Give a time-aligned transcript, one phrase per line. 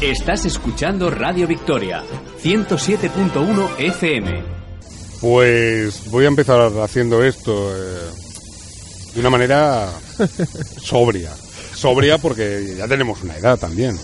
[0.00, 2.02] Estás escuchando Radio Victoria,
[2.42, 4.42] 107.1 FM.
[5.20, 8.10] Pues voy a empezar haciendo esto eh,
[9.14, 9.88] de una manera
[10.80, 11.32] sobria.
[11.74, 13.98] Sobria porque ya tenemos una edad también.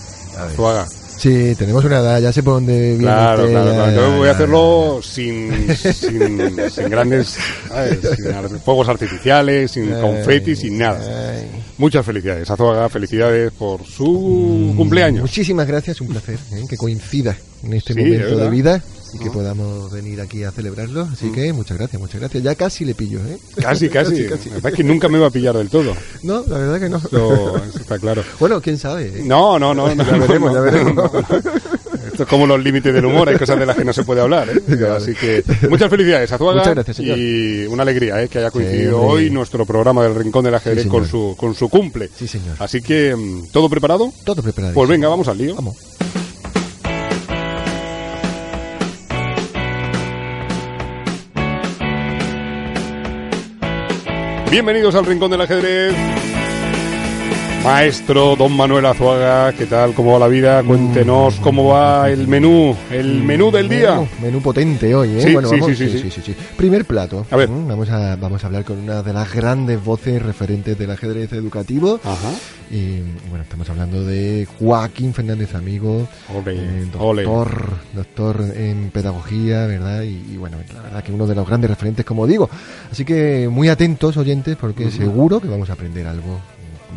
[0.55, 0.85] Zuaga.
[1.17, 3.03] Sí, tenemos una edad, ya sé por dónde viene.
[3.03, 3.91] Claro, usted, claro, claro.
[3.95, 7.37] Yo voy a hacerlo sin, sin, sin grandes
[7.69, 7.99] ¿sabes?
[8.49, 10.99] sin fuegos artificiales, sin Ay, confeti, sin nada.
[11.31, 11.47] ay.
[11.77, 12.49] Muchas felicidades.
[12.49, 15.21] Azuaga, felicidades por su cumpleaños.
[15.21, 16.63] Muchísimas gracias, un placer ¿eh?
[16.69, 18.83] que coincida en este Sí, momento de vida
[19.15, 21.07] y que podamos venir aquí a celebrarlo.
[21.11, 22.43] Así que muchas gracias, muchas gracias.
[22.43, 23.37] Ya casi le pillo, ¿eh?
[23.61, 24.23] Casi, casi.
[24.23, 25.95] La verdad es que nunca me va a pillar del todo.
[26.23, 26.97] No, la verdad que no.
[26.97, 28.23] Eso está claro.
[28.39, 29.07] Bueno, quién sabe.
[29.07, 29.23] ¿eh?
[29.23, 29.93] No, no, no.
[29.95, 31.11] no, Ya veremos, no, ya veremos.
[32.05, 34.21] Esto es como los límites del humor, hay cosas de las que no se puede
[34.21, 34.47] hablar.
[34.49, 34.61] ¿eh?
[34.65, 34.95] Claro.
[34.95, 36.59] Así que muchas felicidades, Azuaga.
[36.59, 37.17] Muchas gracias, señor.
[37.17, 38.27] Y una alegría ¿eh?
[38.29, 41.67] que haya coincidido hoy nuestro programa del Rincón del Ajedrez Sí, con, su, con su
[41.67, 42.09] cumple.
[42.17, 42.55] Sí, señor.
[42.59, 44.11] Así que, mm, ¿todo preparado?
[44.23, 44.73] Todo preparado.
[44.73, 45.55] Pues venga, vamos al lío.
[45.55, 45.75] Vamos.
[54.55, 56.24] Bienvenidos al Rincón del Ajedrez.
[57.65, 59.95] Maestro Don Manuel Azuaga, ¿qué tal?
[59.95, 60.61] ¿Cómo va la vida?
[60.61, 63.93] Cuéntenos cómo va el menú, el menú del día.
[63.95, 65.21] Menú, menú potente hoy, ¿eh?
[65.21, 66.35] Sí, bueno, sí, vamos, sí, sí, sí.
[66.55, 67.25] Primer plato.
[67.31, 67.49] A ver.
[67.49, 71.33] Mm, Vamos a, vamos a hablar con una de las grandes voces referentes del ajedrez
[71.33, 71.99] educativo.
[72.03, 72.29] Ajá.
[72.69, 72.99] Y
[73.29, 80.03] bueno, estamos hablando de Joaquín Fernández Amigo, Ole, eh, doctor, doctor en pedagogía, ¿verdad?
[80.03, 82.47] Y, y bueno, la verdad que uno de los grandes referentes, como digo.
[82.91, 86.39] Así que muy atentos, oyentes, porque seguro que vamos a aprender algo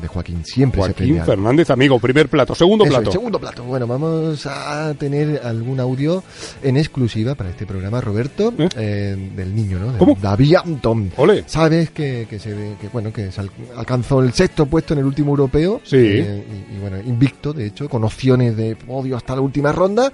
[0.01, 0.45] de Joaquín.
[0.45, 1.33] Siempre se aprende Joaquín algo.
[1.33, 2.55] Fernández, amigo, primer plato.
[2.55, 3.13] Segundo Eso, plato.
[3.13, 3.65] segundo plato.
[3.65, 6.23] Bueno, vamos a tener algún audio
[6.63, 8.69] en exclusiva para este programa, Roberto, ¿Eh?
[8.77, 9.93] eh, del niño, ¿no?
[9.93, 10.17] De ¿Cómo?
[10.21, 11.13] David Anton.
[11.17, 11.45] Ole.
[11.47, 15.01] Sabes que, que se ve, que bueno, que se al- alcanzó el sexto puesto en
[15.01, 15.81] el último europeo.
[15.85, 15.97] Sí.
[15.97, 20.13] Eh, y, y, bueno, invicto, de hecho, con opciones de podio hasta la última ronda.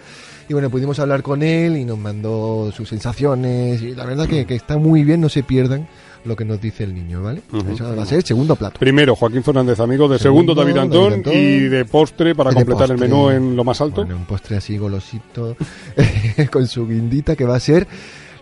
[0.48, 3.80] Y bueno, pudimos hablar con él y nos mandó sus sensaciones.
[3.80, 5.86] Y la verdad que, que está muy bien, no se pierdan
[6.24, 7.42] lo que nos dice el niño, ¿vale?
[7.72, 8.78] Eso va a ser el segundo plato.
[8.78, 10.08] Primero, Joaquín Fernández, amigo.
[10.08, 11.02] De segundo, Segundo, David Antón.
[11.02, 11.32] David Antón.
[11.34, 14.02] Y de postre, para de completar el menú en lo más alto.
[14.02, 15.56] Bueno, un postre así golosito
[16.50, 17.86] con su guindita que va a ser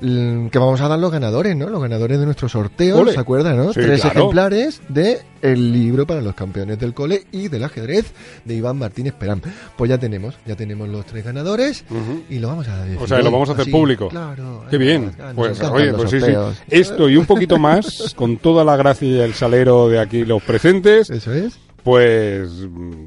[0.03, 1.69] que vamos a dar los ganadores, ¿no?
[1.69, 3.13] Los ganadores de nuestro sorteo, Ole.
[3.13, 3.73] ¿se acuerdan, no?
[3.73, 4.19] Sí, Tres claro.
[4.21, 8.12] ejemplares de el libro para los campeones del cole y del ajedrez
[8.45, 9.43] de Iván Martínez Perán.
[9.77, 11.85] Pues ya tenemos, ya tenemos los tres ganadores
[12.29, 12.99] y lo vamos a decir.
[13.01, 14.09] O sea, lo vamos a hacer así, público.
[14.09, 14.65] Claro.
[14.71, 15.12] Qué bien.
[15.35, 16.33] Pues, oye, pues sí, sí.
[16.69, 20.43] Esto y un poquito más, con toda la gracia y el salero de aquí los
[20.43, 21.59] presentes, Eso es.
[21.84, 22.48] Pues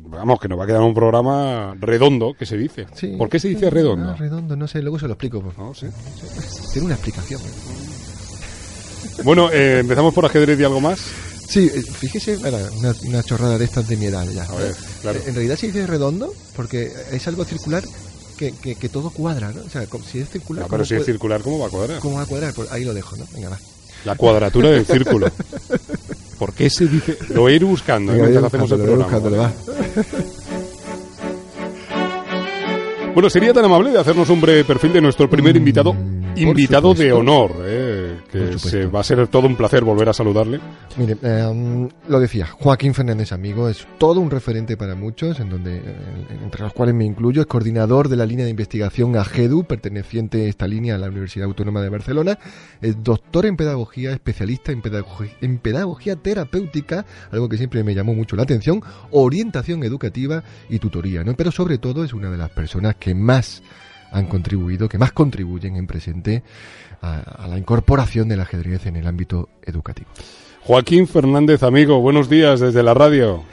[0.09, 2.85] vamos, que nos va a quedar un programa redondo, que se dice.
[2.93, 3.15] Sí.
[3.17, 4.11] ¿Por qué se dice redondo?
[4.11, 5.41] Ah, redondo, no sé, luego se lo explico.
[5.41, 5.57] por.
[5.57, 5.89] No sé.
[6.73, 7.41] Tiene una explicación.
[9.23, 10.99] Bueno, eh, empezamos por ajedrez y algo más.
[11.47, 14.43] Sí, eh, fíjese, una, una chorrada de estas de mi edad ya.
[14.43, 15.19] A ver, claro.
[15.19, 17.83] Eh, En realidad se dice redondo porque es algo circular
[18.37, 19.61] que, que, que todo cuadra, ¿no?
[19.61, 21.69] O sea, si es circular, No, ¿cómo, pero si es puede- circular, ¿cómo va a
[21.69, 21.99] cuadrar?
[21.99, 22.53] cómo va a cuadrar?
[22.53, 23.25] Pues ahí lo dejo, ¿no?
[23.33, 23.59] Venga, va.
[24.03, 25.27] La cuadratura del círculo.
[26.38, 27.18] ¿Por qué se dice?
[27.34, 28.18] Lo voy a ir buscando ¿eh?
[28.19, 29.53] Mientras hacemos el programa.
[33.13, 36.35] Bueno, sería tan amable de hacernos un breve perfil de nuestro primer Mm, invitado, por
[36.35, 37.94] invitado de honor, eh,
[38.31, 40.59] que se, va a ser todo un placer volver a saludarle.
[40.97, 45.81] Mire, eh, lo decía, Joaquín Fernández Amigo es todo un referente para muchos, en donde,
[46.43, 50.49] entre los cuales me incluyo, es coordinador de la línea de investigación AGEDU, perteneciente a
[50.49, 52.39] esta línea a la Universidad Autónoma de Barcelona,
[52.81, 58.13] es doctor en pedagogía, especialista en pedagogía, en pedagogía terapéutica, algo que siempre me llamó
[58.13, 58.81] mucho la atención,
[59.11, 61.35] orientación educativa y tutoría, ¿no?
[61.35, 63.61] Pero sobre todo es una de las personas que más
[64.11, 66.43] han contribuido, que más contribuyen en presente
[67.01, 70.09] a, a la incorporación del ajedrez en el ámbito educativo.
[70.61, 73.43] Joaquín Fernández, amigo, buenos días desde la radio.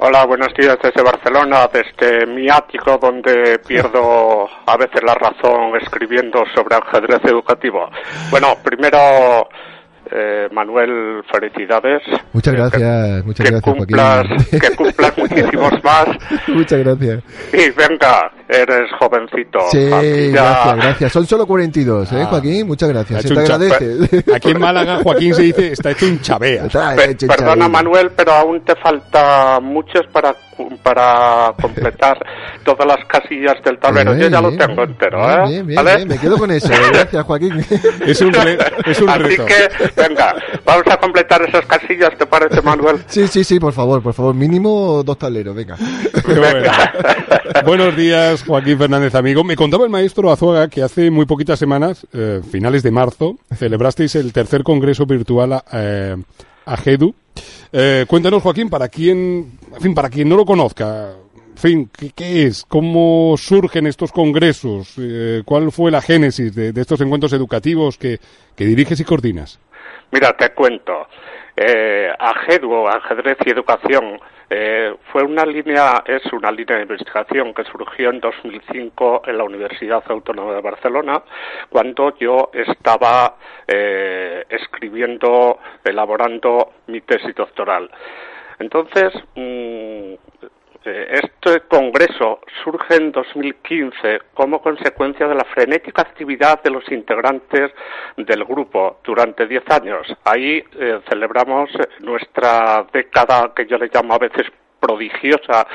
[0.00, 6.44] Hola, buenos días desde Barcelona, desde mi ático donde pierdo a veces la razón escribiendo
[6.54, 7.90] sobre ajedrez educativo.
[8.30, 9.48] Bueno, primero,
[10.10, 12.02] eh, Manuel, felicidades.
[12.32, 14.60] Muchas Que- gracias, muchas que gracias, cumplas, Joaquín.
[14.60, 16.06] que cumplas muchísimos más.
[16.48, 17.22] muchas gracias.
[17.52, 19.58] Y venga, eres jovencito.
[19.70, 19.88] Sí,
[20.32, 21.12] gracias, gracias.
[21.12, 22.26] Son solo 42, ¿eh, Ah.
[22.26, 22.66] Joaquín?
[22.66, 23.22] Muchas Ha gracias.
[23.22, 24.24] Se te agradece.
[24.34, 26.66] Aquí en Málaga, Joaquín se dice, está hecho un chabea.
[26.66, 27.68] Está Pe- Perdona.
[27.68, 30.34] Manuel, pero aún te falta muchos para
[30.82, 32.18] para completar
[32.64, 34.16] todas las casillas del tablero.
[34.16, 35.48] Yo ya lo tengo entero, ¿eh?
[35.48, 36.68] Bien, bien, bien, me quedo con eso.
[36.92, 37.64] Gracias, Joaquín.
[38.06, 39.44] Es un, re- es un Así reto.
[39.46, 39.68] que,
[40.00, 40.34] venga,
[40.64, 42.98] vamos a completar esas casillas, ¿te parece, Manuel?
[43.06, 44.34] Sí, sí, sí, por favor, por favor.
[44.34, 45.76] Mínimo dos tableros, venga.
[46.24, 46.72] Bueno.
[47.64, 49.44] Buenos días, Joaquín Fernández, amigo.
[49.44, 54.14] Me contaba el maestro Azuaga que hace muy poquitas semanas, eh, finales de marzo, celebrasteis
[54.16, 56.16] el tercer congreso virtual a, eh,
[56.66, 57.14] AGEDU.
[57.72, 61.12] Eh, cuéntanos, Joaquín, para quien, en fin, para quien no lo conozca,
[61.58, 62.64] fin, ¿qué, es?
[62.64, 64.94] ¿Cómo surgen estos congresos?
[64.98, 68.18] Eh, ¿Cuál fue la génesis de, estos encuentros educativos que,
[68.56, 69.58] que diriges y coordinas?
[70.12, 71.08] Mira, te cuento.
[71.56, 78.10] Eh, Ajedrez y Educación, eh, fue una línea, es una línea de investigación que surgió
[78.10, 81.22] en 2005 en la Universidad Autónoma de Barcelona,
[81.68, 83.36] cuando yo estaba
[83.66, 87.90] eh, escribiendo, elaborando mi tesis doctoral.
[88.58, 90.18] Entonces, mm, eh,
[91.10, 97.72] este congreso surge en 2015 como consecuencia de la frenética actividad de los integrantes
[98.16, 100.06] del grupo durante 10 años.
[100.24, 101.70] Ahí eh, celebramos
[102.00, 104.46] nuestra década que yo le llamo a veces
[104.80, 105.66] prodigiosa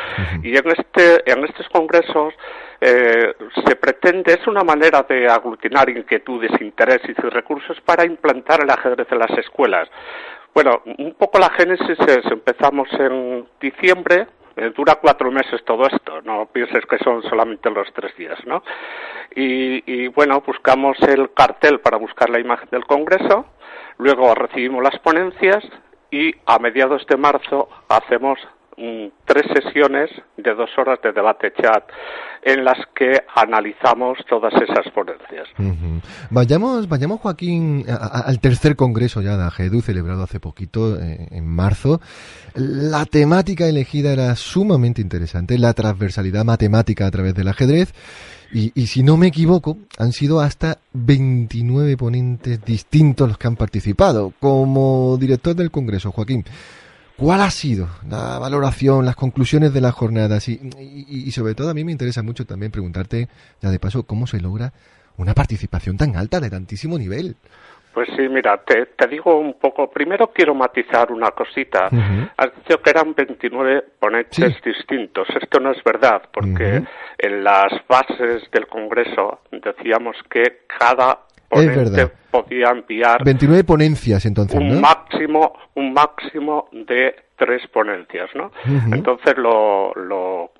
[0.41, 2.33] y en este en estos congresos
[2.79, 3.33] eh,
[3.65, 9.07] se pretende es una manera de aglutinar inquietudes, intereses y recursos para implantar el ajedrez
[9.11, 9.89] en las escuelas.
[10.53, 14.27] Bueno, un poco la génesis es empezamos en diciembre eh,
[14.75, 18.63] dura cuatro meses todo esto, no pienses que son solamente los tres días, ¿no?
[19.35, 23.45] Y, y, bueno, buscamos el cartel para buscar la imagen del Congreso,
[23.97, 25.63] luego recibimos las ponencias
[26.11, 28.39] y a mediados de marzo hacemos
[29.25, 31.83] tres sesiones de dos horas de debate chat
[32.43, 35.47] en las que analizamos todas esas ponencias.
[36.29, 41.47] Vayamos, vayamos Joaquín, a- al tercer congreso ya de AGEDU, celebrado hace poquito, eh, en
[41.47, 42.01] marzo.
[42.55, 47.93] La temática elegida era sumamente interesante, la transversalidad matemática a través del ajedrez.
[48.51, 53.55] Y, y si no me equivoco, han sido hasta 29 ponentes distintos los que han
[53.55, 54.31] participado.
[54.39, 56.45] Como director del congreso, Joaquín,
[57.17, 60.47] ¿Cuál ha sido la valoración, las conclusiones de las jornadas?
[60.49, 63.27] Y, y- y sobre todo a mí me interesa mucho también preguntarte,
[63.61, 64.73] ya de paso, cómo se logra
[65.17, 67.35] una participación tan alta, de tantísimo nivel.
[67.93, 69.91] Pues sí, mira, te, te digo un poco.
[69.91, 71.89] Primero quiero matizar una cosita.
[72.35, 74.69] Has dicho que eran 29 ponentes Sí.
[74.71, 75.27] distintos.
[75.39, 76.83] Esto no es verdad, porque
[77.19, 81.19] en las bases del Congreso decíamos que cada
[81.53, 82.11] verdad.
[82.31, 84.81] podía enviar 29 ponencias entonces, un ¿no?
[84.81, 88.45] máximo un máximo de tres ponencias, ¿no?
[88.45, 88.93] Ujú.
[88.95, 90.51] Entonces lo, lo,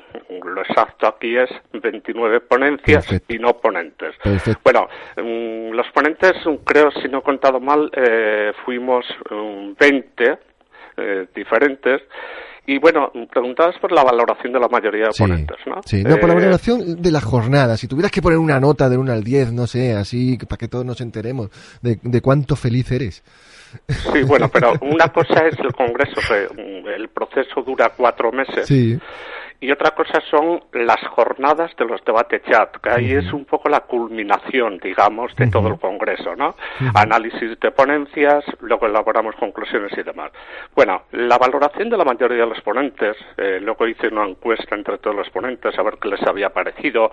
[0.43, 3.35] lo exacto aquí es 29 ponencias Perfecto.
[3.35, 4.15] y no ponentes.
[4.21, 4.59] Perfecto.
[4.63, 4.87] Bueno,
[5.17, 10.37] mm, los ponentes, mm, creo, si no he contado mal, eh, fuimos mm, 20
[10.97, 12.01] eh, diferentes.
[12.65, 15.81] Y bueno, preguntabas por la valoración de la mayoría de Sí, ponentes, ¿no?
[15.85, 16.01] sí.
[16.03, 17.75] No, por la Eh, valoración de la jornada.
[17.75, 20.67] Si tuvieras que poner una nota del 1 al 10, no sé, así, para que
[20.69, 21.49] todos nos enteremos
[21.81, 23.21] de, de cuánto feliz eres.
[23.89, 28.65] Sí, bueno, pero una cosa es el Congreso, que mm, el proceso dura cuatro meses.
[28.67, 28.97] Sí.
[29.63, 33.69] Y otra cosa son las jornadas de los debates chat, que ahí es un poco
[33.69, 36.57] la culminación, digamos, de todo el Congreso, ¿no?
[36.93, 40.33] Análisis de ponencias, luego elaboramos conclusiones y demás.
[40.75, 44.97] Bueno, la valoración de la mayoría de los ponentes, eh, luego hice una encuesta entre
[44.97, 47.09] todos los ponentes a ver qué les había parecido,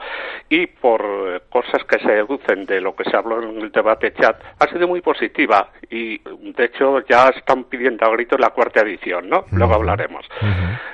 [0.49, 4.43] y por cosas que se deducen de lo que se habló en el debate chat,
[4.59, 9.29] ha sido muy positiva, y de hecho ya están pidiendo a gritos la cuarta edición,
[9.29, 9.45] ¿no?
[9.53, 10.27] Luego hablaremos.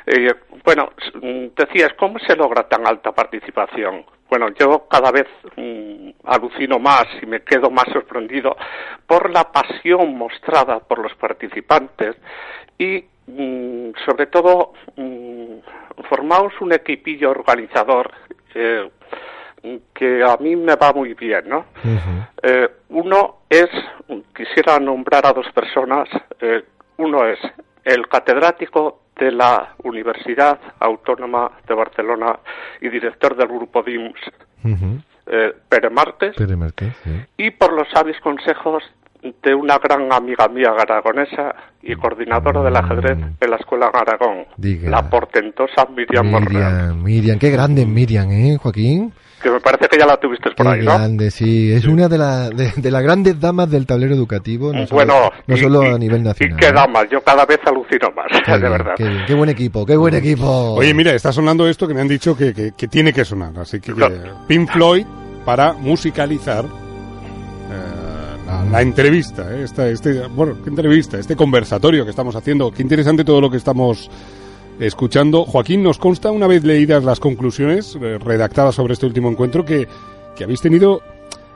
[0.04, 0.34] Eh,
[0.66, 4.04] bueno, mm, decías, ¿cómo se logra tan alta participación?
[4.28, 5.26] Bueno, yo cada vez
[5.56, 8.56] mm, alucino más y me quedo más sorprendido
[9.06, 12.16] por la pasión mostrada por los participantes
[12.78, 15.58] y, mm, sobre todo, mm,
[16.08, 18.10] formaos un equipillo organizador
[18.54, 18.90] eh,
[19.94, 21.66] que a mí me va muy bien, ¿no?
[22.42, 23.68] Eh, uno es,
[24.34, 26.08] quisiera nombrar a dos personas,
[26.40, 26.62] eh,
[26.98, 27.38] uno es
[27.87, 32.38] el catedrático de la Universidad Autónoma de Barcelona
[32.81, 34.21] y director del grupo DIMS,
[35.26, 37.11] eh, Pere Márquez, Pere Márquez, sí.
[37.37, 38.83] y por los sabios consejos
[39.23, 44.47] de una gran amiga mía aragonesa y coordinadora del ajedrez en la Escuela en Aragón,
[44.57, 44.90] Diga.
[44.90, 49.12] la portentosa Miriam Morreal, Miriam, Miriam, qué grande Miriam, ¿eh, Joaquín?
[49.46, 50.94] Que me parece que ya la tuviste por Qué ahí, ¿no?
[50.94, 51.72] grande, sí.
[51.72, 55.30] Es una de, la- de, de las grandes damas del tablero educativo, no solo, bueno,
[55.46, 56.56] no y- solo y- a nivel nacional.
[56.58, 58.94] Y qué damas, yo cada vez alucino más, Qué de bien, verdad.
[58.96, 60.46] Qué, bien, qué buen equipo, qué buen equipo.
[60.74, 63.52] Oye, mira, está sonando esto que me han dicho que, que- que tiene que sonar.
[63.58, 65.06] Así que, eh, Pink Floyd
[65.44, 69.50] para musicalizar eh, la, la entrevista.
[69.54, 71.18] eh, esta, este, bueno, ¿qué entrevista?
[71.18, 72.70] Este conversatorio que estamos haciendo.
[72.70, 74.10] Qué interesante todo lo que estamos
[74.80, 75.45] escuchando.
[75.45, 79.88] Joaquín, nos consta, una vez leídas las conclusiones eh, redactadas sobre este último encuentro, que,
[80.37, 81.00] que habéis tenido,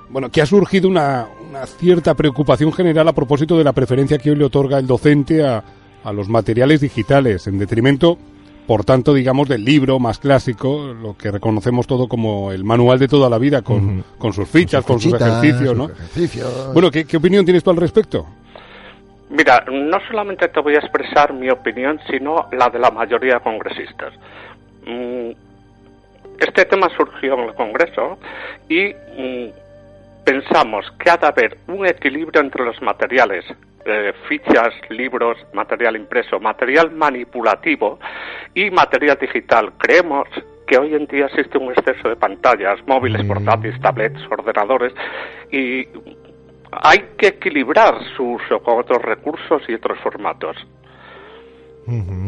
[0.08, 4.30] bueno, que ha surgido una, una, cierta preocupación general a propósito de la preferencia que
[4.30, 5.62] hoy le otorga el docente a,
[6.04, 8.18] a los materiales digitales, en detrimento,
[8.66, 13.08] por tanto, digamos, del libro más clásico, lo que reconocemos todo como el manual de
[13.08, 14.04] toda la vida, con, uh -huh.
[14.18, 15.88] con sus fichas, con sus, fichitas, con sus ejercicios, ¿no?
[15.88, 16.72] Sus ejercicios.
[16.72, 18.26] Bueno, ¿qué, ¿qué opinión tienes tú al respecto?
[19.30, 23.40] Mira, no solamente te voy a expresar mi opinión, sino la de la mayoría de
[23.40, 24.12] congresistas.
[24.84, 25.30] Mm,
[26.40, 28.18] este tema surgió en el Congreso
[28.68, 29.50] y mm,
[30.24, 33.44] pensamos que ha de haber un equilibrio entre los materiales,
[33.84, 38.00] eh, fichas, libros, material impreso, material manipulativo
[38.54, 39.72] y material digital.
[39.78, 40.28] Creemos
[40.66, 44.92] que hoy en día existe un exceso de pantallas, móviles, portátiles, tablets, ordenadores
[45.52, 45.86] y
[46.72, 50.56] hay que equilibrar su uso con otros recursos y otros formatos.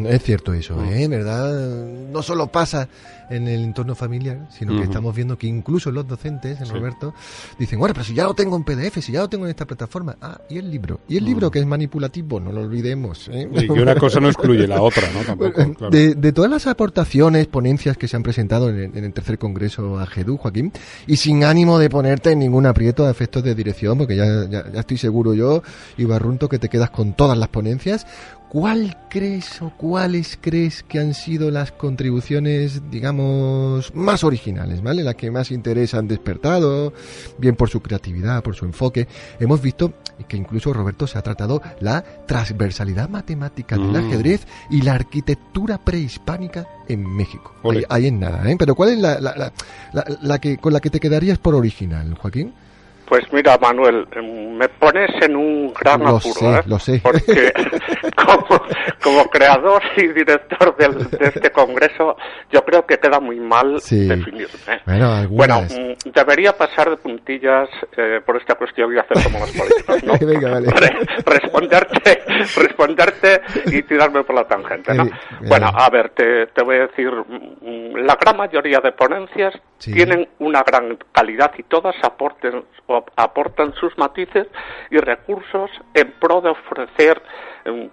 [0.08, 1.06] Es cierto eso, ¿eh?
[1.08, 1.86] ¿Verdad?
[2.10, 2.88] No solo pasa
[3.30, 4.84] en el entorno familiar, sino que uh -huh.
[4.84, 6.72] estamos viendo que incluso los docentes, en sí.
[6.72, 7.14] Roberto,
[7.58, 9.66] dicen, bueno, pero si ya lo tengo en PDF, si ya lo tengo en esta
[9.66, 13.28] plataforma, ah, y el libro, y el libro que es manipulativo, no lo olvidemos.
[13.32, 13.48] ¿eh?
[13.52, 15.20] Y una cosa no excluye la otra, ¿no?
[15.20, 15.90] Tampoco, claro.
[15.90, 19.38] de, de, todas las aportaciones, ponencias que se han presentado en el, en el tercer
[19.38, 20.72] congreso AGEDU, Joaquín,
[21.06, 24.70] y sin ánimo de ponerte en ningún aprieto a efectos de dirección, porque ya, ya,
[24.70, 25.62] ya estoy seguro yo,
[25.96, 28.06] y Barrunto, que te quedas con todas las ponencias,
[28.52, 35.02] ¿Cuál crees o cuáles crees que han sido las contribuciones, digamos, más originales, ¿vale?
[35.02, 36.92] Las que más interés han despertado,
[37.38, 39.08] bien por su creatividad, por su enfoque.
[39.40, 39.94] Hemos visto
[40.28, 43.96] que incluso Roberto se ha tratado la transversalidad matemática del mm.
[43.96, 47.54] ajedrez y la arquitectura prehispánica en México.
[47.64, 48.56] Ahí, ahí, en nada, ¿eh?
[48.58, 52.12] Pero ¿cuál es la, la, la, la, que con la que te quedarías por original,
[52.20, 52.52] Joaquín?
[53.12, 56.62] Pues mira, Manuel, me pones en un gran lo apuro, sé, ¿eh?
[56.64, 57.00] Lo sé.
[57.02, 57.52] Porque
[58.16, 58.62] como,
[59.02, 62.16] como, creador y director del, de este congreso,
[62.50, 64.08] yo creo que queda muy mal sí.
[64.08, 64.80] definirme.
[64.86, 69.50] Bueno, bueno, mm, debería pasar de puntillas eh, por esta cuestión y hacer como los
[69.50, 70.14] políticos, ¿no?
[70.26, 70.70] Venga, vale.
[71.26, 72.22] responderte,
[72.56, 75.06] responderte y tirarme por la tangente, ¿no?
[75.42, 79.92] Bueno, a ver, te, te voy a decir, mm, la gran mayoría de ponencias sí.
[79.92, 82.64] tienen una gran calidad y todas aporten
[83.16, 84.46] aportan sus matices
[84.90, 87.22] y recursos en pro de ofrecer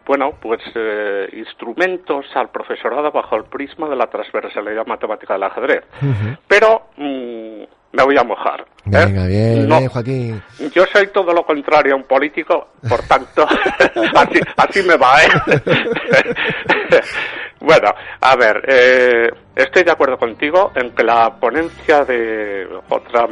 [0.05, 5.83] bueno pues eh, instrumentos al profesorado bajo el prisma de la transversalidad matemática del ajedrez
[6.01, 6.37] uh -huh.
[6.47, 8.65] pero mmm, me voy a mojar.
[8.85, 9.27] Venga, ¿eh?
[9.27, 10.43] bien, no, bien, Joaquín.
[10.73, 13.47] Yo soy todo lo contrario a un político, por tanto,
[14.15, 15.29] así, así me va, ¿eh?
[17.59, 23.27] bueno, a ver, eh, estoy de acuerdo contigo en que la ponencia de otra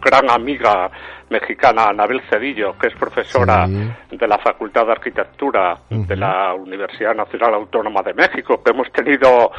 [0.00, 0.90] gran amiga
[1.32, 3.90] mexicana, Anabel Cedillo, que es profesora sí.
[4.12, 6.06] de la Facultad de Arquitectura uh -huh.
[6.06, 9.50] de la Universidad Nacional Autónoma de México, que hemos tenido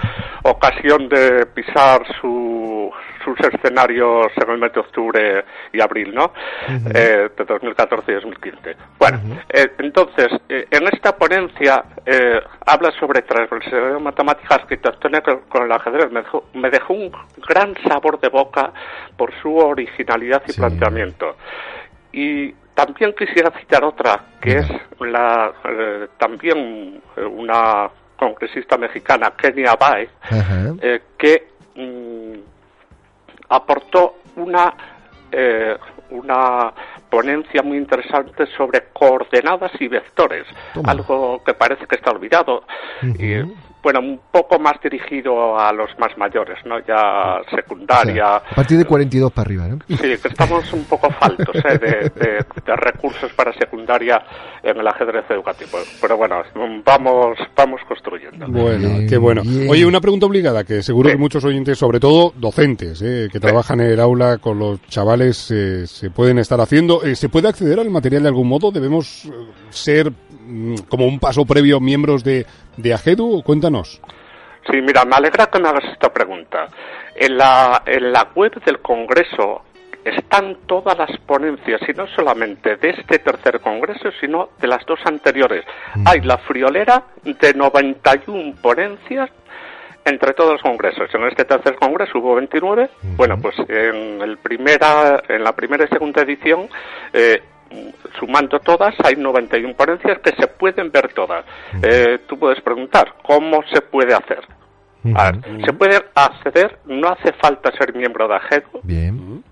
[0.44, 2.92] ocasión de pisar su,
[3.24, 6.26] sus escenarios en el mes de octubre y abril, ¿no?
[6.26, 6.92] Uh -huh.
[6.96, 8.76] eh, de 2014 y 2015.
[9.00, 9.44] Bueno, uh -huh.
[9.50, 16.12] eh, entonces, eh, en esta ponencia eh, habla sobre transversalidad matemática arquitectónica con el ajedrez.
[16.12, 17.12] Me dejó, me dejó, un
[17.48, 18.72] gran sabor de boca
[19.18, 20.60] por su originalidad y sí.
[20.60, 21.38] planteamiento.
[22.14, 24.68] Y también quisiera citar otra, que es
[25.00, 30.10] la eh, también una congresista mexicana, Kenia Bae,
[30.82, 32.40] eh, que mm,
[33.50, 34.74] aportó una
[35.32, 35.76] eh,
[36.12, 36.72] una
[37.10, 40.92] ponencia muy interesante sobre coordenadas y vectores, Toma.
[40.92, 42.64] algo que parece que está olvidado.
[43.02, 43.48] Uh -huh.
[43.50, 46.80] y, bueno, un poco más dirigido a los más mayores, ¿no?
[46.88, 48.38] Ya secundaria.
[48.38, 49.80] O sea, a partir de 42 para arriba, ¿no?
[49.90, 51.78] Sí, que estamos un poco faltos ¿eh?
[51.78, 54.24] de, de, de, recursos para secundaria
[54.64, 55.80] en el ajedrez educativo.
[56.02, 56.42] Pero bueno,
[56.86, 58.48] vamos, vamos construyendo.
[58.48, 59.42] Bueno, bien, qué bueno.
[59.44, 59.70] Bien.
[59.70, 61.16] Oye, una pregunta obligada que seguro sí.
[61.16, 63.28] que muchos oyentes, sobre todo docentes, ¿eh?
[63.30, 63.86] que trabajan sí.
[63.86, 67.04] en el aula con los chavales, eh, se pueden estar haciendo.
[67.04, 68.72] Eh, ¿Se puede acceder al material de algún modo?
[68.72, 69.30] ¿Debemos
[69.70, 72.46] ser mm, como un paso previo miembros de,
[72.78, 73.44] de AGEDU?
[73.44, 74.02] Cuéntanos.
[74.70, 76.68] Sí, mira, me alegra que me hagas esta pregunta.
[77.16, 79.64] En la, en la web del Congreso
[80.04, 85.00] están todas las ponencias, y no solamente de este tercer congreso, sino de las dos
[85.06, 85.66] anteriores.
[85.96, 86.08] Mm.
[86.08, 89.30] Hay la friolera de 91 ponencias
[90.06, 91.10] entre todos los congresos.
[91.14, 92.90] En este tercer congreso hubo 29.
[93.02, 93.16] Mm.
[93.16, 96.68] Bueno, pues en, el primera, en la primera y segunda edición
[97.14, 97.42] eh,
[98.20, 101.44] sumando todas, hay 91 ponencias que se pueden ver todas.
[101.74, 101.88] Uh -huh.
[101.88, 104.42] eh, tú puedes preguntar, ¿cómo se puede hacer?
[105.04, 105.20] Uh -huh.
[105.20, 108.80] A ver, se puede acceder, no hace falta ser miembro de AGEDO.
[108.84, 109.44] Bien.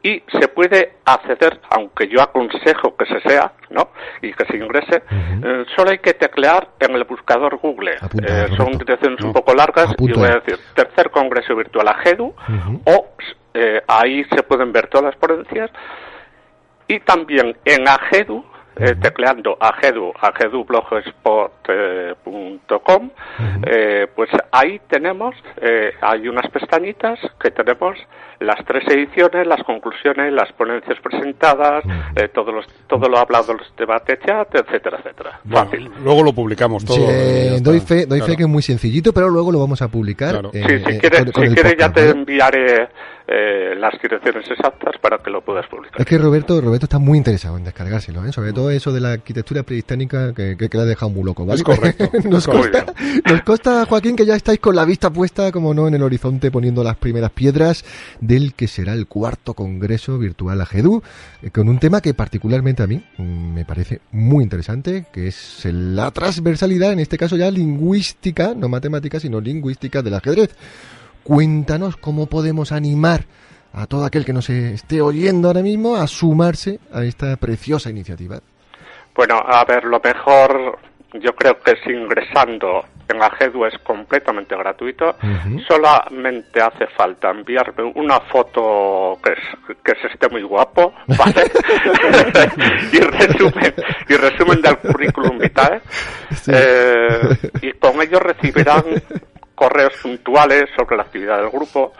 [0.00, 3.88] y se puede acceder, aunque yo aconsejo que se sea, ¿no?
[4.22, 7.96] Y que se ingrese, eh, solo hay que teclear en el buscador Google.
[8.00, 10.12] Apunta, Eh, son direcciones un poco largas Apunta.
[10.16, 12.32] y voy a decir tercer congreso virtual AGEDU
[12.86, 13.06] o
[13.54, 15.68] eh, ahí se pueden ver todas las ponencias
[16.88, 18.44] y también en AGEDU,
[18.80, 23.10] eh, tecleando AGEDU, agedublogspot.com,
[23.66, 27.98] eh, pues ahí tenemos, eh, hay unas pestañitas que tenemos
[28.40, 31.82] las tres ediciones, las conclusiones, las ponencias presentadas,
[32.14, 35.40] eh, todos los, todo lo hablado los debates chat, etcétera, etcétera.
[35.42, 35.90] Bueno, Fácil.
[36.04, 36.98] luego lo publicamos todo.
[36.98, 38.32] Sí, ya doy fe, doy Claro.
[38.32, 40.30] fe que es muy sencillito, pero luego lo vamos a publicar.
[40.30, 40.50] Claro.
[40.54, 42.88] eh, Sí, si eh, quieres, si el quieres ya te enviaré
[43.30, 46.00] eh, las direcciones exactas para que lo puedas publicar.
[46.00, 48.32] Es que Roberto, Roberto está muy interesado en descargárselo, ¿eh?
[48.32, 51.44] sobre todo eso de la arquitectura prehispánica que, que, que le ha dejado muy loco,
[51.44, 51.58] ¿vale?
[51.58, 52.46] Es correcto, nos.
[52.46, 52.86] Consta,
[53.28, 56.50] nos consta, Joaquín, que ya estáis con la vista puesta, como no, en el horizonte
[56.50, 57.84] poniendo las primeras piedras
[58.20, 61.02] del que será el cuarto Congreso Virtual AGEDU,
[61.42, 65.66] eh, con un tema que particularmente a mí mm, me parece muy interesante, que es
[65.66, 70.56] la transversalidad, en este caso ya lingüística, no matemática, sino lingüística del ajedrez.
[71.24, 73.24] Cuéntanos cómo podemos animar
[73.72, 78.38] a todo aquel que nos esté oyendo ahora mismo a sumarse a esta preciosa iniciativa.
[79.14, 80.78] Bueno, a ver, lo mejor
[81.14, 85.16] yo creo que es ingresando en Agedu es completamente gratuito.
[85.66, 91.50] Solamente hace falta enviarme una foto que, es- que se esté muy guapo, ¿vale?
[92.92, 93.74] y, resumen,
[94.08, 95.80] y resumen del currículum vitae.
[96.48, 98.84] Eh, y con ello recibirán
[99.58, 101.92] correos puntuales sobre la actividad del grupo.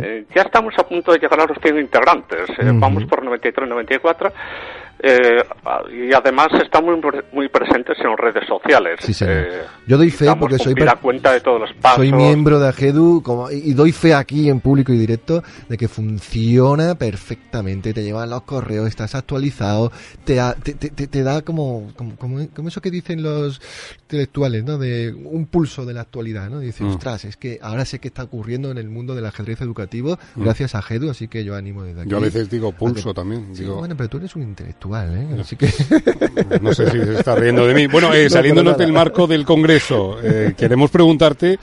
[0.00, 2.48] Eh, ya estamos a punto de llegar a los 100 integrantes.
[2.58, 2.78] eh, Ujú.
[2.80, 4.32] Vamos por 93-94.
[5.02, 5.42] Eh,
[6.08, 7.00] y además están muy,
[7.32, 8.98] muy presentes en redes sociales.
[9.00, 9.34] Sí, señor.
[9.36, 11.96] Eh, Yo doy fe porque soy cumplida per- cuenta de todos los pasos.
[11.96, 15.88] Soy miembro de AGEDU como, y doy fe aquí en público y directo de que
[15.88, 17.92] funciona perfectamente.
[17.94, 19.90] Te llevan los correos, estás actualizado,
[20.24, 23.60] te, ha- te, te- te- da como, como, como- como eso que dicen los
[24.02, 24.76] intelectuales, ¿no?
[24.78, 26.58] De un pulso de la actualidad, ¿no?
[26.60, 26.88] Dice, Mm.
[26.88, 30.74] ostras, es que ahora sé qué está ocurriendo en el mundo del ajedrez educativo gracias
[30.74, 32.10] a AGEDU, así que yo animo desde aquí.
[32.10, 33.54] Yo a veces digo pulso a que- también.
[33.54, 35.40] Sí, Digo, bueno, pero tú eres un intelectual, ¿eh?
[35.40, 35.66] Así que...
[36.60, 37.86] no sé si se está riendo de mí.
[37.86, 41.58] Bueno, eh, No, saliéndonos pero del marco del Congreso, eh, queremos preguntarte,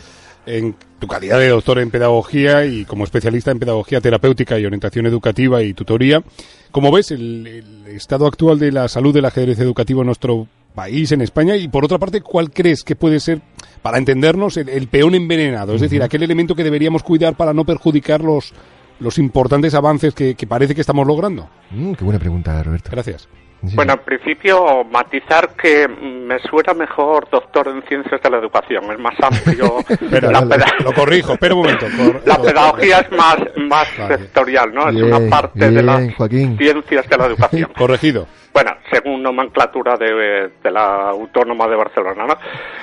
[0.45, 5.05] en tu calidad de doctor en pedagogía y como especialista en pedagogía terapéutica y orientación
[5.05, 6.23] educativa y tutoría,
[6.71, 11.11] ¿cómo ves el, el estado actual de la salud del ajedrez educativo en nuestro país,
[11.11, 11.55] en España?
[11.55, 13.41] Y por otra parte, ¿cuál crees que puede ser,
[13.81, 15.75] para entendernos, el, el peón envenenado?
[15.75, 18.53] Es decir, aquel elemento que deberíamos cuidar para no perjudicar los,
[18.99, 21.49] los importantes avances que, que parece que estamos logrando.
[21.71, 22.89] Mm, qué buena pregunta, Roberto.
[22.91, 23.27] Gracias.
[23.65, 28.83] Sí, Bueno, en principio, matizar que me suena mejor doctor en ciencias de la educación.
[28.91, 29.79] Es más amplio.
[29.89, 31.88] Espera, la, lo, corrijo, espera un momento.
[31.97, 34.17] cor- la pedagogía es más, más Vale.
[34.19, 34.89] sectorial, ¿no?
[34.89, 36.57] es Bien, una parte de las bien, Joaquín.
[36.57, 37.71] ciencias de la educación.
[37.75, 38.27] Corregido.
[38.58, 42.34] Bueno, según nomenclatura de, de la Autónoma de Barcelona, ¿no?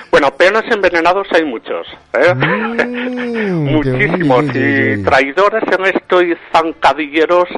[0.09, 2.33] Bueno, peones envenenados hay muchos, ¿eh?
[2.33, 4.39] Mm, Muchísimos.
[4.45, 7.49] uy, uy, uy, Y traidores en esto y zancadilleros,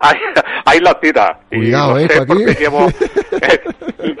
[0.00, 0.16] ahí,
[0.64, 1.38] ahí la tira.
[1.50, 2.88] Cuidado, y ¿eh, lo sé porque llevo,
[3.42, 3.60] eh,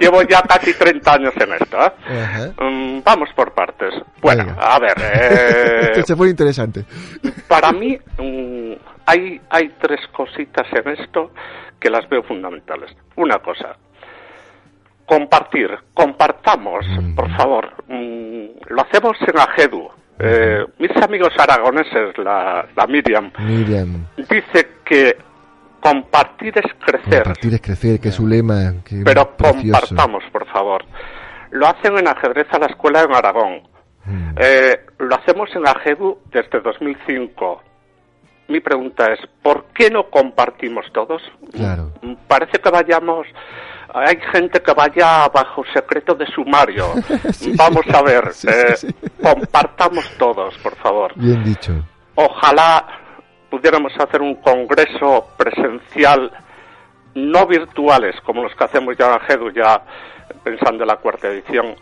[0.00, 2.52] llevo ya casi 30 años en esto, ¿eh?
[2.60, 3.94] Mm, vamos por partes.
[4.20, 4.60] Bueno, Venga.
[4.60, 6.84] a ver, eh, Esto se pone interesante.
[7.48, 8.72] para mí mm,
[9.06, 11.30] hay, hay tres cositas en esto
[11.80, 12.94] que las veo fundamentales.
[13.16, 13.76] Una cosa,
[15.06, 16.84] compartir, compartamos,
[17.14, 17.72] por favor.
[17.88, 19.88] Mm, lo hacemos en Ajedu.
[20.18, 25.14] Eh, mis amigos aragoneses, la, la Miriam, Miriam, dice que
[25.78, 28.82] compartir es crecer, compartir es crecer, que es su lema.
[28.82, 29.80] que pero precioso.
[29.80, 30.84] compartamos, por favor.
[31.50, 33.60] Lo hacen en ajedrez a la escuela en Aragón.
[34.06, 34.34] Mm.
[34.38, 37.62] Eh, lo hacemos en Ajedu desde 2005.
[38.48, 41.22] Mi pregunta es, ¿por qué no compartimos todos?
[41.52, 41.92] Claro.
[42.02, 43.26] Mm, Parece que vayamos...
[43.94, 46.86] Hay gente que vaya bajo secreto de sumario.
[47.56, 48.88] Vamos a ver, Sí, eh, sí,
[49.22, 51.12] compartamos todos, por favor.
[51.14, 51.72] Bien dicho.
[52.14, 52.84] Ojalá
[53.48, 56.30] pudiéramos hacer un congreso presencial,
[57.14, 59.80] no virtuales, como los que hacemos ya en Ajedu, ya
[60.44, 61.74] pensando en la cuarta edición.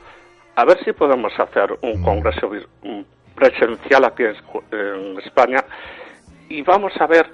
[0.55, 4.22] A ver si podemos hacer un congreso vir- un presencial aquí
[4.70, 5.64] en España
[6.48, 7.30] y vamos a ver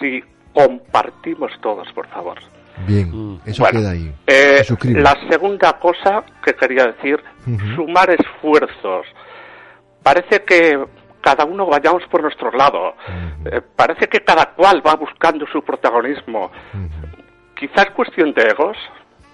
[0.00, 2.38] si compartimos todos, por favor.
[2.86, 4.12] Bien, eso Bueno, queda ahí.
[4.26, 7.22] eh, la segunda cosa que quería decir,
[7.74, 9.06] sumar esfuerzos.
[10.02, 10.84] Parece que
[11.22, 12.94] cada uno vayamos por nuestro lado.
[13.50, 16.50] Eh, parece que cada cual va buscando su protagonismo.
[17.58, 18.76] Quizás cuestión de egos.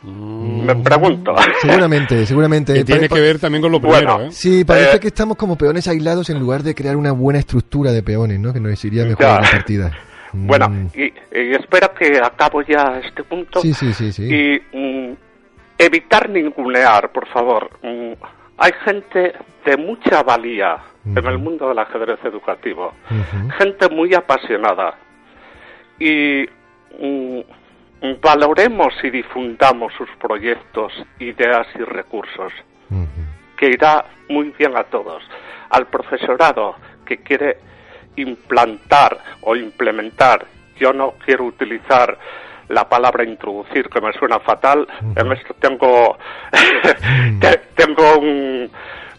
[0.05, 1.35] Me pregunto.
[1.61, 2.75] Seguramente, seguramente.
[2.75, 4.33] Que tiene que ver también con lo primero, Bueno, ¿eh?
[4.33, 7.93] Sí, parece Eh, que estamos como peones aislados en lugar de crear una buena estructura
[7.93, 8.53] de peones, ¿no?
[8.53, 9.37] Que nos iría mejor Ya.
[9.37, 9.93] en la partida.
[10.33, 10.87] Bueno, Mm.
[10.95, 11.03] y,
[11.39, 13.61] y espero que acabo ya este punto.
[13.61, 14.25] Sí, sí, sí, sí.
[14.25, 15.17] Y mm,
[15.79, 17.71] evitar ningunear, por favor.
[17.83, 18.13] Mm,
[18.59, 19.35] hay gente
[19.65, 22.93] de mucha valía en el mundo del ajedrez educativo.
[23.59, 24.95] Gente muy apasionada.
[25.99, 26.45] Y
[27.01, 27.41] mm,
[28.21, 32.53] valoremos y difundamos sus proyectos, ideas y recursos
[33.57, 35.23] que irá muy bien a todos.
[35.71, 36.75] Al profesorado
[37.07, 37.59] que quiere
[38.17, 40.45] implantar o implementar,
[40.79, 42.19] yo no quiero utilizar
[42.69, 44.87] la palabra introducir que me suena fatal,
[45.17, 46.17] en esto tengo
[47.41, 48.71] te- tengo un,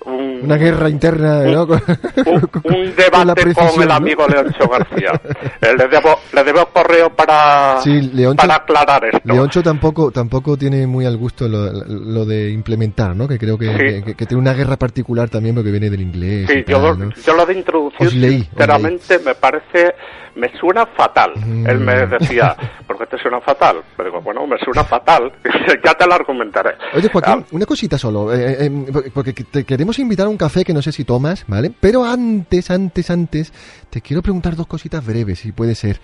[0.06, 1.68] un- Una guerra interna, ¿no?
[1.68, 1.82] Con-
[2.26, 3.94] un, con- un con la debate con precisión, el ¿no?
[3.96, 5.12] amigo Leoncho García.
[5.63, 9.22] Eh, le debo le debo correo para Sí, Leoncho- para aclarar esto.
[9.24, 13.28] Leoncho tampoco tampoco tiene muy al gusto lo, lo de implementar, ¿no?
[13.28, 14.04] Que creo que, Sí.
[14.04, 16.48] que- que tiene una guerra particular también porque viene del inglés.
[16.50, 17.10] Sí, y yo, tal, ¿no?
[17.16, 19.96] yo lo de introducir, Os leí, os sinceramente, me parece,
[20.36, 21.32] me suena fatal.
[21.38, 21.68] Mm.
[21.70, 23.78] Él me decía, ¿por qué te suena fatal?
[23.98, 25.32] Le digo, bueno, me suena fatal,
[25.86, 26.72] ya te lo argumentaré.
[26.94, 28.72] Oye, Joaquín, Ah, una cosita solo, eh, eh,
[29.13, 31.71] porque te queremos invitar a un café que no sé si tomas, ¿vale?
[31.79, 33.53] Pero antes, antes, antes,
[33.89, 35.99] te quiero preguntar dos cositas breves, si puede ser.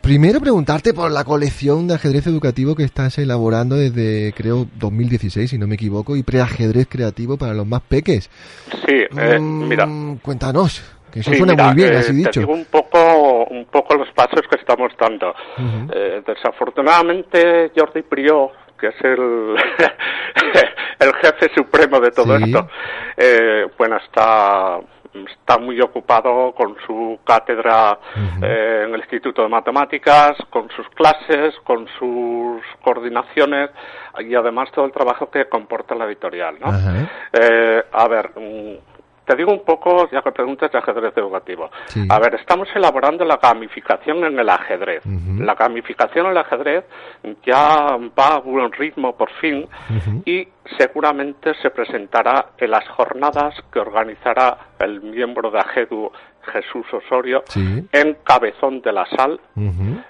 [0.00, 5.58] Primero preguntarte por la colección de ajedrez educativo que estás elaborando desde, creo, 2016, si
[5.58, 8.28] no me equivoco, y preajedrez creativo para los más peques.
[8.84, 9.88] sí, eh, Mm, mira.
[10.20, 10.82] Cuéntanos,
[11.12, 12.40] que eso Sí, suena mira, muy bien, eh, así Te dicho.
[12.40, 15.28] digo un poco, un poco los pasos que estamos dando.
[15.56, 15.92] Ujú.
[15.94, 18.50] Eh, desafortunadamente, Jordi Prió,
[18.82, 19.54] que es el,
[20.98, 22.44] el jefe supremo de todo Sí.
[22.46, 22.68] esto,
[23.16, 24.80] eh, bueno, está,
[25.14, 27.96] está muy ocupado con su cátedra
[28.42, 33.70] eh, en el Instituto de Matemáticas, con sus clases, con sus coordinaciones
[34.18, 36.72] y además todo el trabajo que comporta la editorial, ¿no?
[37.32, 38.74] Eh, a ver, mm,
[39.32, 41.70] te digo un poco, ya que preguntas de ajedrez educativo.
[41.86, 42.06] Sí.
[42.10, 45.02] A ver, estamos elaborando la gamificación en el ajedrez.
[45.38, 46.84] La gamificación en el ajedrez
[47.46, 49.66] ya va a buen ritmo por fin
[50.26, 50.46] y
[50.78, 56.10] seguramente se presentará en las jornadas que organizará el miembro de AGEDU,
[56.52, 57.88] Jesús Osorio, Sí.
[57.92, 59.40] en Cabezón de la Sal,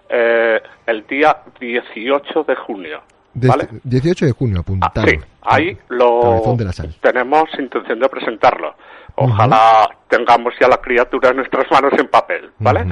[0.09, 3.03] eh, el día 18 de junio.
[3.35, 3.69] ¿Vale?
[3.85, 5.07] 18 de junio, Ah, apuntado.
[5.07, 6.95] sí, ahí lo Cabezón de la Sal.
[7.01, 8.75] tenemos intención de presentarlo.
[9.15, 12.85] Ojalá tengamos ya la criatura en nuestras manos en papel, ¿vale?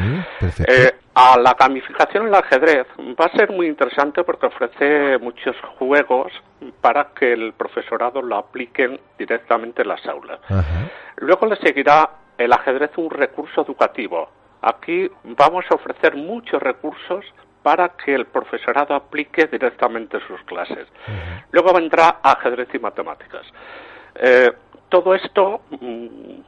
[0.68, 2.86] Eh, a la gamificación en el ajedrez
[3.18, 6.30] va a ser muy interesante porque ofrece muchos juegos
[6.82, 10.40] para que el profesorado lo apliquen directamente en las aulas.
[11.16, 14.28] Luego le seguirá el ajedrez un recurso educativo.
[14.62, 17.24] Aquí vamos a ofrecer muchos recursos
[17.62, 20.88] para que el profesorado aplique directamente sus clases.
[21.50, 23.46] Luego vendrá ajedrez y matemáticas.
[24.14, 24.50] Eh,
[24.88, 26.40] todo esto mm,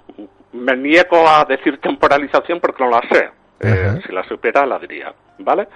[0.53, 3.31] me niego a decir temporalización porque no la sé.
[3.61, 5.69] Eh, si la supiera la diría, ¿vale?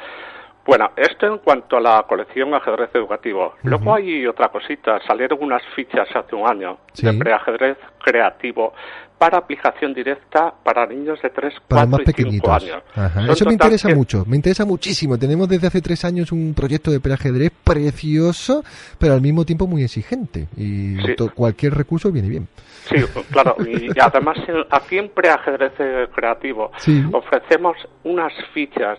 [0.67, 3.55] Bueno, esto en cuanto a la colección ajedrez educativo.
[3.63, 7.07] Luego hay otra cosita, salieron unas fichas hace un año Sí.
[7.07, 8.73] de preajedrez creativo
[9.17, 12.51] para aplicación directa para niños de 3, Para 4 más y 5 pequeñitos.
[12.63, 13.31] años.
[13.31, 15.17] Eso me interesa que- mucho, me interesa muchísimo.
[15.19, 18.63] Tenemos desde hace tres años un proyecto de preajedrez precioso,
[18.99, 20.49] pero al mismo tiempo muy exigente.
[20.57, 21.15] Y Sí.
[21.35, 22.49] cualquier recurso viene bien.
[22.87, 22.97] Sí,
[23.31, 23.57] claro.
[23.65, 24.37] Y además
[24.71, 27.05] aquí en Preajedrez eh, Creativo Sí.
[27.13, 28.99] ofrecemos unas fichas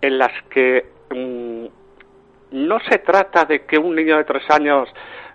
[0.00, 4.88] en las que no se trata de que un niño de tres años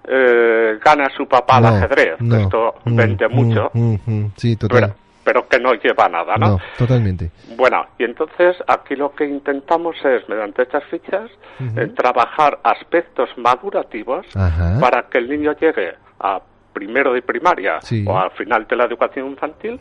[0.08, 2.20] eh, gane a su papá No, al ajedrez.
[2.20, 2.36] no.
[2.38, 4.32] Esto Mm, vende mm, mucho, mm, mm.
[4.36, 4.80] Sí, total.
[4.82, 6.50] pero, pero que no lleva nada, ¿no?
[6.50, 7.32] no, totalmente.
[7.58, 11.32] Bueno, y entonces aquí lo que intentamos es, mediante estas fichas,
[11.76, 14.78] eh, trabajar aspectos madurativos Ajá.
[14.80, 16.40] para que el niño llegue a
[16.74, 18.04] primero de primaria Sí.
[18.08, 19.80] o al final de la educación infantil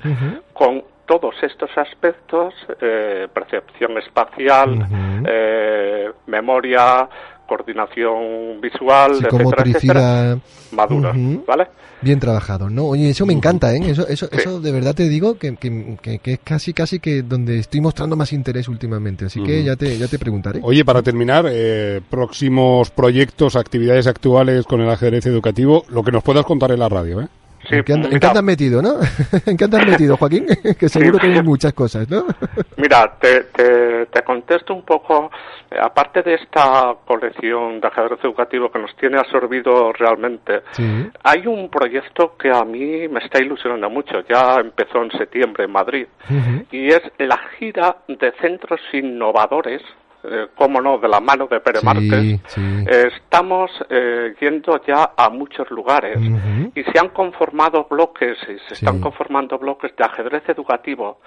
[0.54, 4.86] con todos estos aspectos, eh, percepción espacial,
[5.26, 7.08] eh, memoria,
[7.46, 10.32] coordinación visual, etcétera, Psicomotricidad.
[10.32, 10.38] etcétera,
[10.72, 11.16] maduros.
[11.46, 11.66] ¿vale?
[12.00, 12.84] Bien trabajado, ¿no?
[12.86, 13.80] Oye, eso me encanta, ¿eh?
[13.84, 17.22] Eso, eso, eso de verdad te digo que, que, que- que es casi, casi que
[17.22, 19.26] donde estoy mostrando más interés últimamente.
[19.26, 20.60] Así que ya te, ya te preguntaré.
[20.62, 26.22] Oye, para terminar, eh, próximos proyectos, actividades actuales con el ajedrez educativo, lo que nos
[26.22, 27.28] puedas contar en la radio, ¿eh?
[27.68, 28.94] Sí, ¿En qué anda- en mira, qué andas metido, no?
[29.46, 30.46] ¿En qué andas metido, Joaquín?
[30.78, 32.24] que seguro que hay muchas cosas, ¿no?
[32.76, 35.30] Mira, te, te, te contesto un poco,
[35.70, 41.08] eh, aparte de esta colección de ajedrez educativo que nos tiene absorbido realmente, Sí.
[41.22, 45.72] hay un proyecto que a mí me está ilusionando mucho, ya empezó en septiembre en
[45.72, 46.64] Madrid, Ujú.
[46.70, 49.80] y es la gira de centros innovadores
[50.24, 52.60] eh, cómo no, de la mano de Pere Sí, Márquez, sí.
[52.88, 56.72] eh, estamos eh, yendo ya a muchos lugares Ujú.
[56.74, 58.84] y se han conformado bloques y se Sí.
[58.84, 61.20] están conformando bloques de ajedrez educativo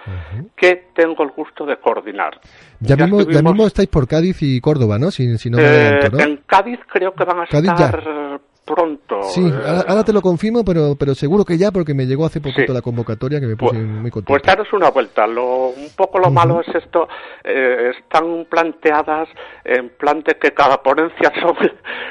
[0.55, 2.39] que tengo el gusto de coordinar.
[2.79, 5.11] Ya, mismo, ya mismo estáis por Cádiz y Córdoba, ¿no?
[5.11, 6.23] Si, si no me eh, adelanto, ¿no?
[6.23, 7.85] En Cádiz creo que van a Cádiz ya.
[7.85, 8.26] estar eh,
[8.67, 9.23] pronto.
[9.23, 12.25] Sí, eh, ahora, ahora te lo confirmo, pero, pero seguro que ya, porque me llegó
[12.25, 12.73] hace poquito Sí.
[12.73, 14.27] la convocatoria que me puse Pues, muy contento.
[14.33, 15.25] pues daros una vuelta.
[15.25, 17.07] Lo, un poco lo malo es esto.
[17.43, 19.29] eh, están planteadas
[19.63, 21.55] en plan de que cada ponencia son,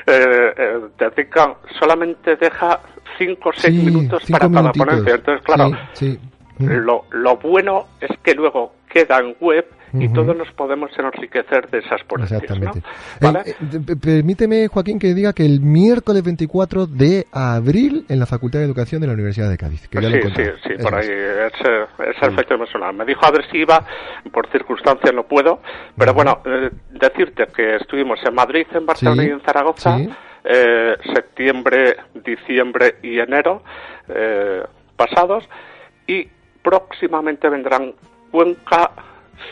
[0.06, 2.80] eh, eh, dedican, solamente deja
[3.18, 5.14] cinco o seis Sí, minutos cinco para cada ponencia.
[5.16, 6.18] Entonces, claro, Sí,
[6.58, 11.78] lo, lo bueno es que luego queda en web y todos nos podemos enriquecer de
[11.78, 12.42] esas ponencias.
[12.42, 12.82] Exactamente.
[13.20, 13.32] ¿no?
[13.32, 13.50] ¿Vale?
[13.50, 13.54] Eh,
[13.88, 18.64] eh, permíteme, Joaquín, que diga que el miércoles 24 de abril en la Facultad de
[18.66, 19.88] Educación de la Universidad de Cádiz.
[19.88, 22.94] Que ya lo sí, sí, sí, por ahí es, es el efecto personal.
[22.94, 23.84] Me dijo a ver si iba,
[24.32, 25.60] por circunstancias no puedo,
[25.96, 30.08] pero bueno, eh, decirte que estuvimos en Madrid, en Barcelona Sí, y en Zaragoza, sí.
[30.44, 33.62] eh, septiembre, diciembre y enero
[34.08, 34.62] eh,
[34.96, 35.48] pasados,
[36.06, 36.28] y
[36.62, 37.94] próximamente vendrán
[38.30, 38.90] Cuenca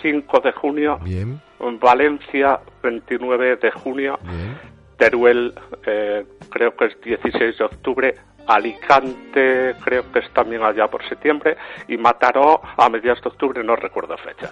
[0.02, 1.40] 5 de junio, Bien,
[1.80, 4.58] Valencia 29 de junio, bien.
[4.98, 5.54] Teruel
[5.86, 8.14] eh, creo que es 16 de octubre,
[8.46, 11.56] Alicante creo que es también allá por septiembre
[11.88, 14.50] y Mataró a mediados de octubre, no recuerdo fecha.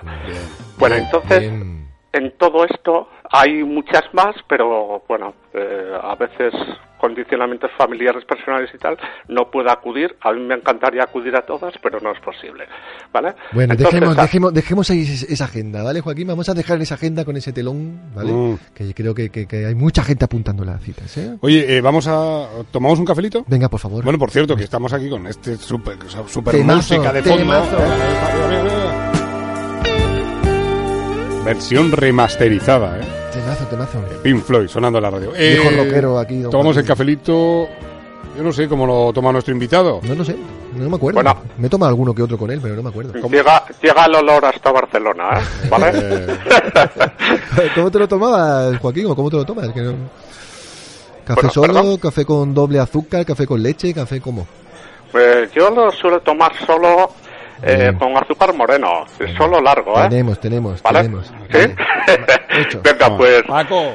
[0.79, 1.89] Bueno, Bien, entonces bien.
[2.13, 6.53] en todo esto hay muchas más, pero bueno, eh, a veces
[6.99, 10.15] condicionamientos familiares, personales y tal, no puedo acudir.
[10.21, 12.65] A mí me encantaría acudir a todas, pero no es posible,
[13.13, 13.35] ¿vale?
[13.53, 16.29] Bueno, Entonces, dejemos, ah, dejemos, dejemos ahí esa agenda, ¿vale, Joaquín?
[16.29, 18.33] Vamos a dejar esa agenda con ese telón, ¿vale?
[18.33, 18.59] Mm.
[18.73, 21.37] Que creo que, que- que hay mucha gente apuntando las citas, ¿eh?
[21.41, 22.47] Oye, eh, vamos a...
[22.71, 23.45] ¿Tomamos un cafelito?
[23.49, 24.05] Venga, por favor.
[24.05, 25.97] Bueno, por cierto, que estamos aquí con este super,
[26.29, 27.39] super Temazo, música de fondo.
[27.39, 27.77] temazo.
[31.45, 33.22] Versión remasterizada, ¿eh?
[33.43, 33.99] Temazo, temazo.
[34.23, 35.33] Pink Floyd sonando en la radio.
[35.33, 37.69] Viejo rockero aquí, don Tomamos el cafelito.
[38.37, 40.01] Yo no sé cómo lo toma nuestro invitado.
[40.05, 40.37] No lo sé,
[40.77, 41.17] no me acuerdo.
[41.23, 41.43] Bueno.
[41.59, 43.13] Me he tomado alguno que otro con él, pero no me acuerdo.
[43.29, 45.67] Llega, llega el olor hasta Barcelona, ¿eh?
[45.71, 45.91] ¿vale?
[45.95, 46.27] Eh,
[47.75, 49.07] ¿Cómo te lo tomabas, Joaquín?
[49.07, 49.69] ¿O cómo te lo tomas?
[49.71, 49.93] Que no-
[51.25, 51.75] ¿Café Bueno, solo?
[51.75, 51.97] perdón.
[51.99, 53.27] ¿Café con doble azúcar?
[53.27, 53.93] ¿Café con leche?
[53.93, 54.47] ¿Café cómo?
[55.11, 57.11] Pues yo lo suelo tomar solo
[57.63, 57.97] eh, Bien.
[57.97, 59.05] con azúcar moreno,
[59.37, 60.09] solo largo, ¿eh?
[60.09, 61.03] Tenemos, tenemos, ¿Vale?
[61.03, 61.27] tenemos.
[61.27, 61.33] ¿Sí?
[61.53, 61.77] Vale.
[62.83, 63.95] Venga, pues, Paco,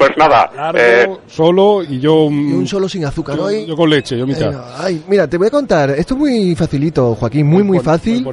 [0.00, 0.50] pues nada.
[0.56, 2.28] largo, eh, solo y yo...
[2.30, 3.66] Y un solo sin azúcar yo, hoy.
[3.66, 4.50] yo con leche, yo mitad.
[4.50, 5.90] no, ay, mira, te voy a contar.
[5.90, 8.26] Esto es muy facilito, Joaquín, muy, Voy muy pon- fácil.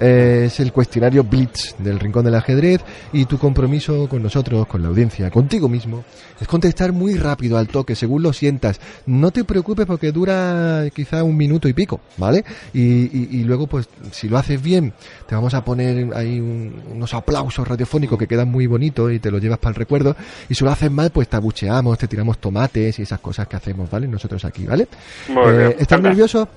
[0.00, 2.80] Eh, es el cuestionario Blitz del Rincón del Ajedrez
[3.12, 6.02] y tu compromiso con nosotros, con la audiencia, contigo mismo,
[6.40, 8.80] es contestar muy rápido al toque, según lo sientas.
[9.06, 12.44] No te preocupes porque dura quizá un minuto y pico, ¿vale?
[12.74, 14.92] Y, y- y luego, pues, si lo haces bien,
[15.28, 19.30] te vamos a poner ahí un- unos aplausos radiofónicos que quedan muy bonitos y te
[19.30, 20.16] los llevas para el recuerdo.
[20.48, 23.56] Y si lo haces mal, pues te abucheamos, te tiramos tomates y esas cosas que
[23.56, 24.08] hacemos, ¿vale?
[24.08, 24.88] Nosotros aquí, ¿vale?
[25.28, 25.76] Muy Eh, bien.
[25.78, 26.08] ¿Estás Venga.
[26.08, 26.48] nervioso?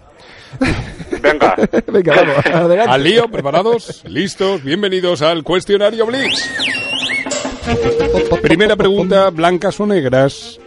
[1.21, 1.55] venga.
[1.91, 2.91] Venga, vamos, adelante.
[2.91, 6.49] Al lío, preparados, listos, bienvenidos al cuestionario Blitz.
[8.41, 10.59] Primera pregunta, blancas o negras.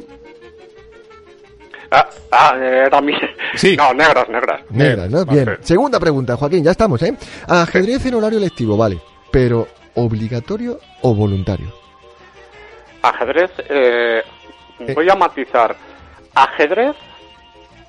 [1.91, 3.15] Ah, ah, era mi...
[3.55, 3.77] Sí.
[3.77, 4.61] No, negras, negras.
[4.71, 5.25] Negras, ¿no?
[5.25, 5.45] Vale.
[5.45, 5.59] Bien.
[5.63, 7.15] Segunda pregunta, Joaquín, ya estamos, ¿eh?
[7.47, 8.99] Ajedrez en horario lectivo, vale.
[9.31, 11.73] Pero, ¿obligatorio o voluntario?
[13.03, 14.23] Ajedrez, eh,
[14.95, 15.77] voy a matizar.
[16.35, 16.97] Ajedrez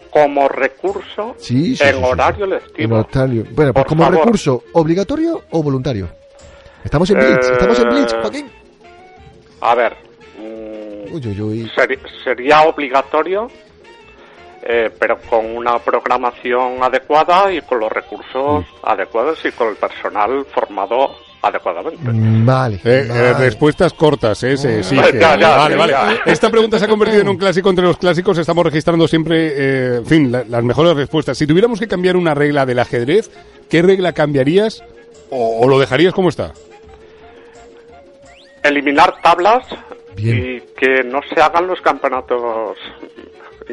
[0.09, 3.05] como recurso Sí, sí, en sí, horario lectivo.
[3.13, 4.19] Bueno, pues Por como favor.
[4.19, 6.09] recurso, ¿obligatorio o voluntario?
[6.83, 8.51] Estamos en Blitz, Eh, estamos en Blitz, Joaquín.
[9.61, 9.95] A ver,
[10.37, 11.71] mm, Uy, uy, uy.
[11.75, 13.49] seri- sería obligatorio,
[14.63, 20.45] eh, pero con una programación adecuada y con los recursos adecuados y con el personal
[20.53, 21.99] formado adecuadamente.
[22.11, 22.75] Mm, Vale.
[22.75, 23.33] Eh, eh, vale.
[23.45, 24.57] respuestas cortas, ¿eh?
[24.57, 25.19] Se exige.
[25.19, 26.19] Ya, ya, vale, sí, vale.
[26.25, 28.37] Esta pregunta se ha convertido en un clásico entre los clásicos.
[28.37, 31.37] Estamos registrando siempre, eh, en fin, la- las mejores respuestas.
[31.37, 33.31] Si tuviéramos que cambiar una regla del ajedrez,
[33.69, 34.83] ¿qué regla cambiarías
[35.29, 36.53] o, o lo dejarías como está?
[38.63, 39.63] Eliminar tablas
[40.15, 40.37] Bien.
[40.37, 42.77] y que no se hagan los campeonatos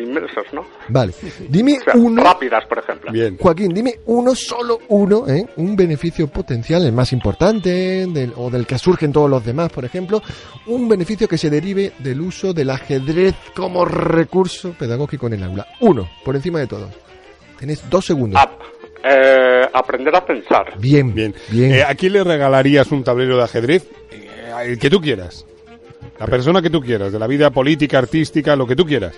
[0.00, 0.64] inmensos, ¿no?
[0.88, 1.12] Vale.
[1.48, 2.22] Dime O sea, uno.
[2.22, 3.12] rápidas, por ejemplo.
[3.12, 3.36] Bien.
[3.38, 5.46] Joaquín, dime uno, solo uno, ¿eh?
[5.56, 9.84] un beneficio potencial, el más importante, del- o del que surgen todos los demás, por
[9.84, 10.22] ejemplo,
[10.66, 15.66] un beneficio que se derive del uso del ajedrez como recurso pedagógico en el aula.
[15.80, 16.90] Uno, por encima de todos.
[17.58, 18.40] Tenés dos segundos.
[19.08, 20.74] Eh, aprender a pensar.
[20.78, 21.34] Bien, Bien.
[21.50, 21.72] bien.
[21.74, 23.88] Eh, ¿A quién le regalarías un tablero de ajedrez?
[24.10, 25.46] Eh, el que tú quieras.
[26.18, 29.14] La persona que tú quieras, de la vida política, artística, lo que tú quieras.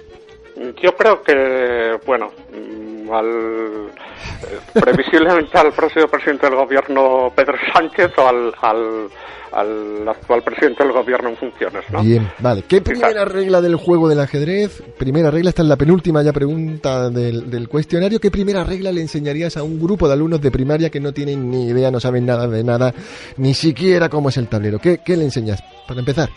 [0.83, 8.11] Yo creo que, bueno, mm, al eh, previsiblemente al próximo presidente del gobierno Pedro Sánchez
[8.19, 9.09] o al, al,
[9.53, 12.03] al actual presidente del gobierno en funciones, ¿no?
[12.03, 12.65] Bien, vale.
[12.69, 13.33] ¿Qué primera Quizás.
[13.33, 14.83] regla del juego del ajedrez?
[14.99, 18.21] Primera regla, esta es la penúltima ya pregunta del, del cuestionario.
[18.21, 21.51] ¿Qué primera regla le enseñarías a un grupo de alumnos de primaria que no tienen
[21.51, 22.93] ni idea, no saben nada de nada,
[23.37, 24.79] ni siquiera cómo es el tablero?
[24.79, 25.63] ¿Qué, qué le enseñas?
[25.87, 26.29] Para empezar.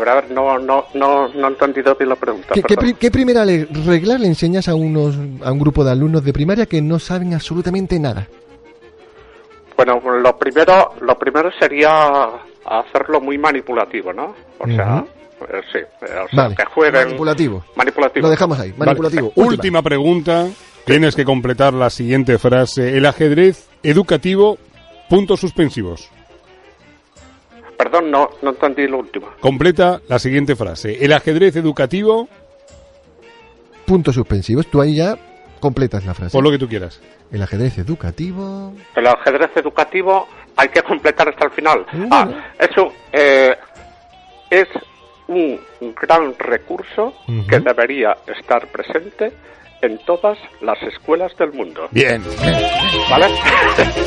[0.00, 2.54] Ver, no, no, no, no he entendido bien la pregunta.
[2.54, 6.32] ¿Qué, qué qué primera regla le enseñas a, unos, a un grupo de alumnos de
[6.32, 8.26] primaria que no saben absolutamente nada?
[9.76, 12.28] Bueno, lo primero, lo primero sería
[12.64, 14.34] hacerlo muy manipulativo, ¿no?
[14.58, 15.04] O sea,
[15.48, 15.84] eh, sí, eh,
[16.24, 16.54] o sea, Vale.
[16.54, 17.64] que jueguen Manipulativo.
[17.74, 18.26] manipulativo.
[18.26, 18.70] Lo dejamos ahí.
[18.72, 18.86] Vale.
[18.90, 19.26] Manipulativo.
[19.34, 19.46] Última.
[19.48, 19.82] Última.
[19.82, 20.46] pregunta.
[20.84, 22.96] Tienes que completar la siguiente frase.
[22.96, 24.58] El ajedrez educativo,
[25.08, 26.10] puntos suspensivos.
[27.82, 29.28] Perdón, no, no entendí lo último.
[29.40, 31.04] Completa la siguiente frase.
[31.04, 32.28] El ajedrez educativo,
[33.84, 34.68] Puntos suspensivos.
[34.68, 35.16] Tú ahí ya
[35.58, 36.32] completas la frase.
[36.32, 37.00] por lo que tú quieras.
[37.32, 38.72] El ajedrez educativo.
[38.94, 41.84] El ajedrez educativo hay que completar hasta el final.
[41.92, 42.06] Mm.
[42.12, 43.56] Ah, eso eh,
[44.48, 44.68] es
[45.26, 45.58] un
[46.00, 47.46] gran recurso Ujú.
[47.48, 49.32] que debería estar presente
[49.82, 51.88] en todas las escuelas del mundo.
[51.90, 52.22] Bien.
[53.10, 53.26] ¿Vale?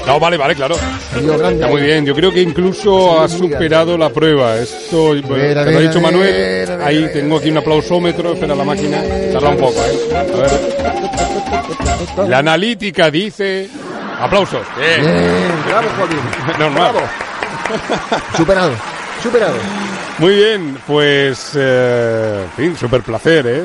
[0.05, 0.75] No, vale, vale, claro.
[0.75, 2.05] Está muy bien.
[2.05, 4.55] Yo creo que incluso muy superado la prueba.
[4.57, 6.79] Esto, te lo ver, ha dicho Manuel.
[6.83, 8.33] Ahí tengo aquí un aplausómetro.
[8.33, 9.01] Espera la máquina.
[9.33, 10.15] Tarda un poco, ¿eh?
[10.15, 10.51] A ver.
[12.29, 13.67] La analítica dice...
[14.19, 14.61] Aplausos.
[14.77, 15.01] Bien.
[15.01, 16.19] Bien, bravo, Joaquín.
[16.59, 16.91] Normal.
[16.93, 17.01] Bravo.
[18.37, 18.73] Superado,
[19.21, 19.57] superado.
[20.19, 23.63] Muy bien, pues, eh, en fin, súper placer, ¿eh?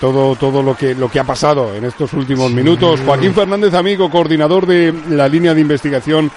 [0.00, 3.00] Todo, todo lo que, lo que ha pasado en estos últimos minutos.
[3.06, 6.30] Joaquín Fernández, amigo, coordinador de la línea de investigación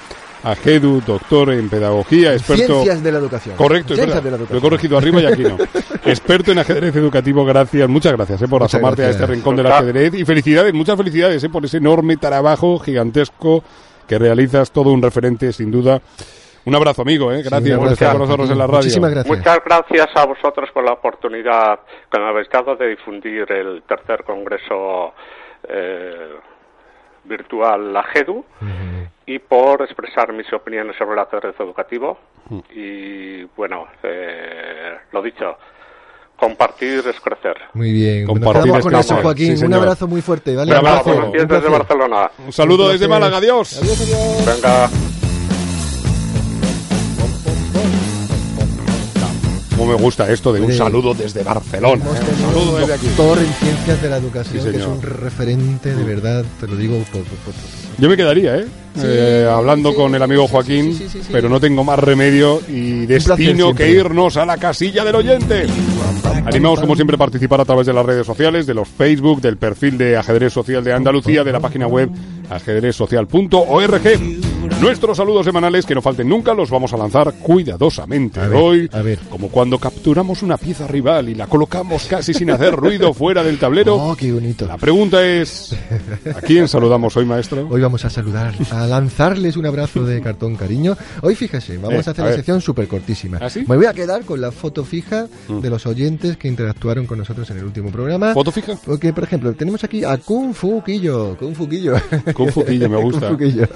[0.44, 2.66] AGEDU, doctor en pedagogía, experto...
[2.66, 3.56] Ciencias de la educación.
[3.56, 4.40] Correcto, es Ciencias verdad.
[4.40, 5.58] de la Lo he corregido arriba y aquí no.
[6.06, 9.68] Experto en ajedrez educativo, gracias, muchas gracias eh, por Muchas asomarte a este rincón del
[9.68, 13.64] ajedrez y felicidades, muchas felicidades eh, por ese enorme trabajo gigantesco
[14.08, 16.02] que realizas, todo un referente sin duda.
[16.68, 17.44] Un abrazo, amigo, eh.
[17.44, 18.80] gracias un por estar con abrazo, nosotros en la radio.
[18.80, 19.38] Muchísimas gracias.
[19.38, 21.80] Muchas gracias a vosotros por la oportunidad
[22.12, 25.14] que me habéis dado de difundir el tercer congreso
[25.70, 26.36] eh,
[27.24, 28.44] virtual AGEDU
[29.26, 32.18] y por expresar mis opiniones sobre el ajedrez educativo.
[32.76, 35.58] Y bueno, eh, lo dicho,
[36.36, 37.56] compartir es crecer.
[37.76, 38.26] Muy bien.
[38.26, 39.16] Nos Compartir es con eso.
[39.22, 39.58] Joaquín.
[39.58, 40.72] Sí, un abrazo muy fuerte, ¿vale?
[40.72, 41.14] Un abrazo.
[41.14, 41.70] Buenos días un desde.
[41.70, 42.32] Barcelona.
[42.46, 43.08] Un saludo Un desde.
[43.08, 43.82] Málaga, adiós.
[43.82, 44.46] Adiós, adiós.
[44.46, 45.27] Venga.
[49.78, 50.78] Cómo me gusta esto de un Sí.
[50.78, 52.04] saludo desde Barcelona.
[52.04, 52.08] Eh.
[52.10, 53.06] Un saludo desde aquí.
[53.08, 56.76] doctor en ciencias de la educación, Sí, que es un referente de verdad, te lo
[56.76, 57.54] digo por, por- por-
[58.00, 58.66] Yo me quedaría, ¿eh?
[59.04, 61.30] Eh, hablando sí, con el amigo sí, Joaquín, sí, sí, sí, sí.
[61.32, 65.68] pero no tengo más remedio y destino que irnos a la casilla del oyente.
[66.46, 69.58] Animamos, como siempre, a participar a través de las redes sociales, de los Facebook, del
[69.58, 72.10] perfil de Ajedrez Social de Andalucía, de la página web
[72.50, 74.02] ajedrezsocial.org.
[74.82, 78.40] Nuestros saludos semanales, que no falten nunca, los vamos a lanzar cuidadosamente.
[78.40, 79.18] A ver, Hoy, a ver.
[79.30, 83.58] como cuando capturamos una pieza rival y la colocamos casi sin hacer ruido fuera del
[83.58, 83.96] tablero.
[83.96, 84.68] Oh, qué bonito.
[84.68, 85.76] La pregunta es,
[86.36, 87.68] ¿a quién saludamos hoy, maestro?
[87.70, 90.96] Hoy vamos a saludar, a lanzarles un abrazo de cartón cariño.
[91.24, 93.40] Hoy fíjese, vamos Eh, a hacer a la sección súper cortísima.
[93.42, 93.64] ¿Ah, sí?
[93.68, 95.60] Me voy a quedar con la foto fija Mm.
[95.60, 98.34] de los oyentes que interactuaron con nosotros en el último programa.
[98.34, 98.74] ¿Foto fija?
[98.86, 101.36] Porque, por ejemplo, tenemos aquí a Kung Fu Quillo.
[101.38, 101.96] Kung Fu Quillo.
[102.34, 103.30] Kung Fu Quillo, me gusta.
[103.30, 103.68] Kung Fu Quillo.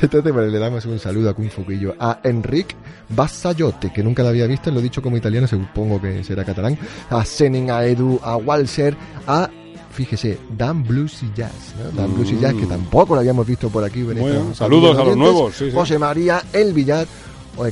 [0.00, 1.94] Entonces, bueno, le damos un saludo a Kung Fu Quillo.
[1.98, 2.74] A Enric
[3.08, 6.78] Bassayote, que nunca lo había visto, lo he dicho como italiano, supongo que será catalán.
[7.10, 9.48] A Senen, a Edu, a Walser, a
[9.90, 11.90] fíjese, Dan Blues y Jazz, ¿no?
[12.00, 14.00] Dan Blues y Jazz, que tampoco lo habíamos visto por aquí.
[14.00, 15.76] en Bueno, esta- saludos a los nuevos, sí, sí.
[15.76, 17.06] José María El Villar,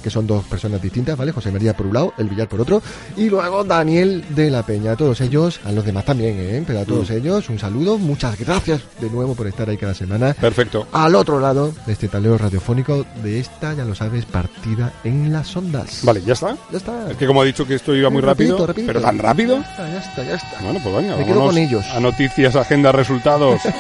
[0.03, 1.33] que son dos personas distintas, ¿vale?
[1.33, 2.83] José María por un lado, El Villar por otro,
[3.17, 4.93] y luego Daniel de la Peña.
[4.93, 6.63] A todos ellos, a los demás también, ¿eh?
[6.67, 7.15] Pero a todos Mm.
[7.15, 10.35] ellos, un saludo, muchas gracias de nuevo por estar ahí cada semana.
[10.35, 10.87] Perfecto.
[10.93, 15.57] Al otro lado de este tablero radiofónico de esta, ya lo sabes, partida en las
[15.57, 16.01] ondas.
[16.03, 16.57] Vale, ¿ya está?
[16.71, 17.11] Ya está.
[17.11, 18.93] Es que como ha dicho que esto iba muy Rapidito, rápido, rapidito.
[18.93, 19.57] pero tan rápido.
[19.59, 20.63] Ya está, ya está, ya está.
[20.63, 21.85] Bueno, pues venga, Me quedo con ellos.
[21.95, 23.61] a noticias, agenda, resultados.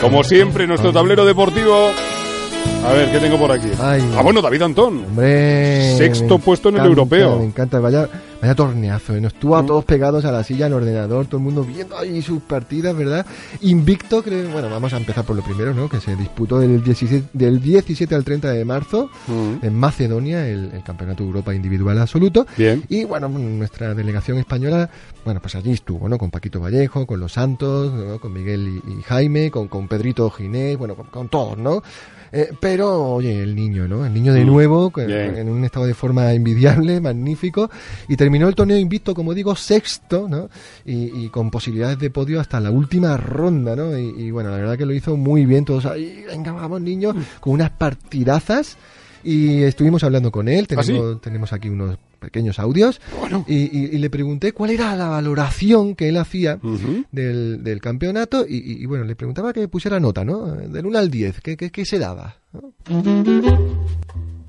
[0.00, 1.90] Como siempre, nuestro tablero deportivo.
[2.84, 3.68] A ver, ¿qué tengo por aquí?
[3.80, 4.02] Ay.
[4.16, 5.04] Ah, bueno, David Antón.
[5.04, 5.96] Hombre.
[5.96, 7.38] Sexto puesto en el europeo.
[7.38, 8.08] Me encanta, vaya,
[8.40, 9.14] vaya torneazo.
[9.14, 9.20] ¿eh?
[9.20, 9.66] Nos estuvo a Mm.
[9.66, 13.24] todos pegados a la silla, al ordenador, todo el mundo viendo ahí sus partidas, ¿verdad?
[13.60, 14.50] Invicto, creo.
[14.50, 15.88] Bueno, vamos a empezar por lo primero, ¿no?
[15.88, 19.64] Que se disputó del 17, del 17 al 30 de marzo Mm.
[19.64, 22.46] en Macedonia, el, el Campeonato de Europa Individual Absoluto.
[22.56, 22.82] Bien.
[22.88, 24.90] Y bueno, nuestra delegación española,
[25.24, 26.18] bueno, pues allí estuvo, ¿no?
[26.18, 28.18] Con Paquito Vallejo, con Los Santos, ¿no?
[28.18, 31.82] con Miguel y, y Jaime, con, con Pedrito Ginés, bueno, con, con todos, ¿no?
[32.34, 34.06] Eh, pero, oye, el niño, ¿no?
[34.06, 35.36] El niño de Mm, nuevo, bien.
[35.36, 37.70] en un estado de forma envidiable, magnífico,
[38.08, 40.48] y terminó el torneo invicto, como digo, sexto, ¿no?
[40.86, 43.96] Y, con posibilidades de podio hasta la última ronda, ¿no?
[43.96, 47.52] Y, bueno, la verdad que lo hizo muy bien, todos ahí, venga, vamos niños, con
[47.52, 48.78] unas partidazas.
[49.24, 53.00] Y estuvimos hablando con él, ¿Ah, tenemos, tenemos aquí unos pequeños audios
[53.46, 56.58] y, le pregunté cuál era la valoración que él hacía
[57.10, 60.46] del, del, campeonato y, bueno, le preguntaba que pusiera nota, ¿no?
[60.46, 62.36] Del 1 al 10, ¿qué, qué, se daba?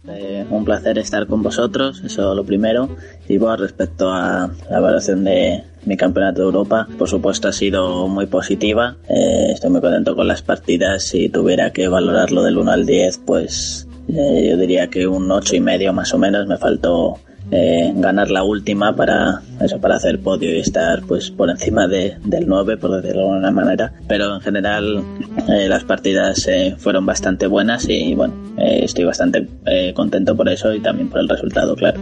[0.05, 2.89] Eh, un placer estar con vosotros, eso lo primero.
[3.27, 8.07] Y bueno, respecto a la evaluación de mi campeonato de Europa, por supuesto ha sido
[8.07, 8.97] muy positiva.
[9.07, 11.03] Eh, estoy muy contento con las partidas.
[11.03, 15.55] Si tuviera que valorarlo del 1 al 10, pues eh, yo diría que un 8
[15.55, 16.47] y medio más o menos.
[16.47, 17.17] Me faltó
[17.55, 22.15] eh, ganar la última para eso para hacer podio y estar pues por encima de,
[22.25, 23.93] del 9 por decirlo de alguna manera.
[24.07, 25.03] Pero en general
[25.47, 29.47] eh, las partidas eh, fueron bastante buenas y bueno estoy bastante
[29.93, 31.99] contento por eso y también por el resultado claro.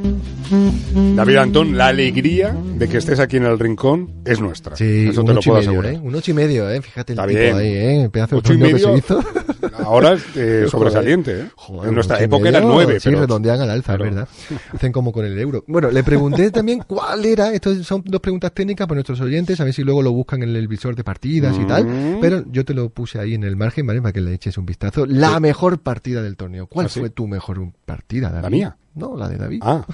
[1.16, 4.76] David Antón la alegría de que estés aquí en el rincón es nuestra.
[4.76, 5.96] Sí, eso te lo puedo asegurar.
[6.02, 9.20] un 8 y medio fíjate el tipo ahí eh pedazo de y que se hizo
[9.84, 11.48] ahora es sobresaliente
[11.84, 14.28] en nuestra época era 9 sí redondean al alza es verdad
[14.74, 15.64] hacen como con el euro.
[15.72, 19.64] Bueno, le pregunté también cuál era, esto son dos preguntas técnicas para nuestros oyentes, a
[19.64, 22.20] ver si luego lo buscan en el visor de partidas y tal, mm.
[22.20, 24.02] pero yo te lo puse ahí en el margen, ¿vale?
[24.02, 25.06] Para que le eches un vistazo.
[25.06, 26.68] La mejor partida del torneo.
[26.68, 27.60] ¿Cuál ¿Ah, fue tu mejor
[27.92, 28.44] partida, David?
[28.44, 28.76] La mía.
[28.96, 29.60] No, la de David.
[29.64, 29.86] Ah.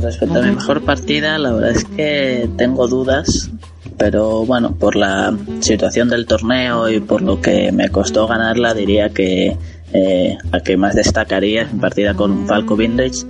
[0.00, 3.50] Respecto a mi mejor partida, la verdad es que tengo dudas,
[3.98, 9.10] pero bueno, por la situación del torneo y por lo que me costó ganarla, diría
[9.10, 9.56] que
[9.92, 13.26] eh, a que más destacaría en partida con Falco Vintage.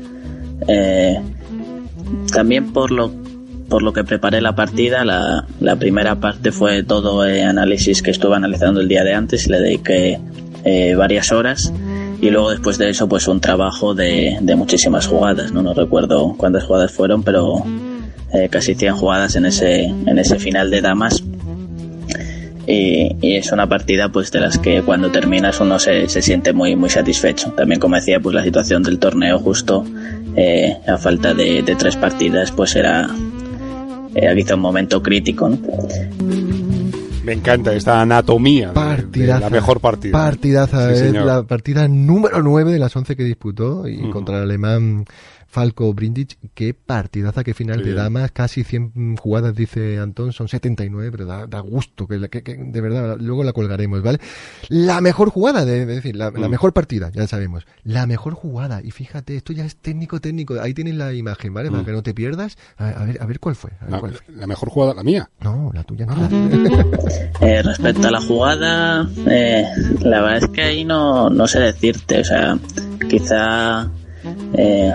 [0.68, 1.20] Eh,
[2.32, 3.12] también por lo,
[3.68, 8.12] por lo que preparé la partida, la, la primera parte fue todo eh, análisis que
[8.12, 10.20] estuve analizando el día de antes y le dediqué
[10.64, 11.72] eh, varias horas
[12.26, 15.62] y luego después de eso pues un trabajo de, de muchísimas jugadas, ¿no?
[15.62, 17.62] no recuerdo cuántas jugadas fueron, pero
[18.32, 21.22] eh, casi 100 jugadas en ese, en ese final de damas
[22.66, 26.74] y, es una partida pues de las que cuando terminas uno se, se, siente muy
[26.74, 29.84] muy satisfecho también como decía pues la situación del torneo justo
[30.34, 33.08] eh, a falta de, tres partidas pues era
[34.16, 35.50] era quizá un momento crítico.
[37.26, 40.12] Me encanta esta anatomía partidaza, la mejor partida.
[40.12, 45.04] Partidaza, es la partida número 9 de las 11 que disputó y contra el alemán
[45.46, 51.10] Falco Brindich, qué partidaza, qué final de damas, casi 100 jugadas, dice Antón, son 79,
[51.10, 54.18] pero da, da gusto, que, de verdad, luego la colgaremos, ¿vale?
[54.68, 56.48] La mejor jugada, de, decir, la, mm.
[56.48, 60.74] mejor partida, ya sabemos, la mejor jugada, y fíjate, esto ya es técnico, técnico, ahí
[60.74, 61.70] tienes la imagen, ¿vale?
[61.70, 61.86] Para mm.
[61.86, 63.70] que no te pierdas, a, ver, a ver cuál fue.
[63.88, 65.30] la, mejor jugada, la mía.
[65.40, 66.16] No, la tuya no.
[67.40, 69.64] eh, respecto a la jugada, eh,
[70.00, 72.58] la verdad es que ahí no, no sé decirte, o sea,
[73.08, 73.90] quizá...
[74.54, 74.92] Eh,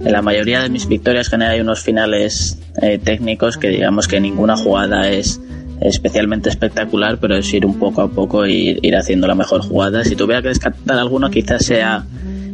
[0.00, 4.20] en la mayoría de mis victorias general hay unos finales eh, técnicos que digamos que
[4.20, 5.40] ninguna jugada es
[5.80, 10.04] especialmente espectacular, pero es ir un poco a poco y ir haciendo la mejor jugada.
[10.04, 12.04] Si tuviera que descartar alguno, quizás sea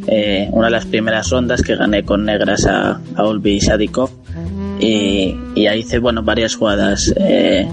[0.06, 4.10] eh, una de las primeras rondas que gané con negras a, a Olby y Sadikov.
[4.80, 7.66] Y, ahí hice bueno, varias jugadas eh,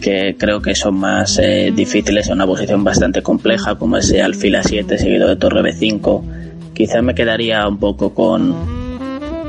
[0.00, 1.40] que creo que son más
[1.74, 6.43] difíciles en una posición bastante compleja, como ese alfil A7 seguido de torre B5
[6.74, 8.54] quizás me quedaría un poco con,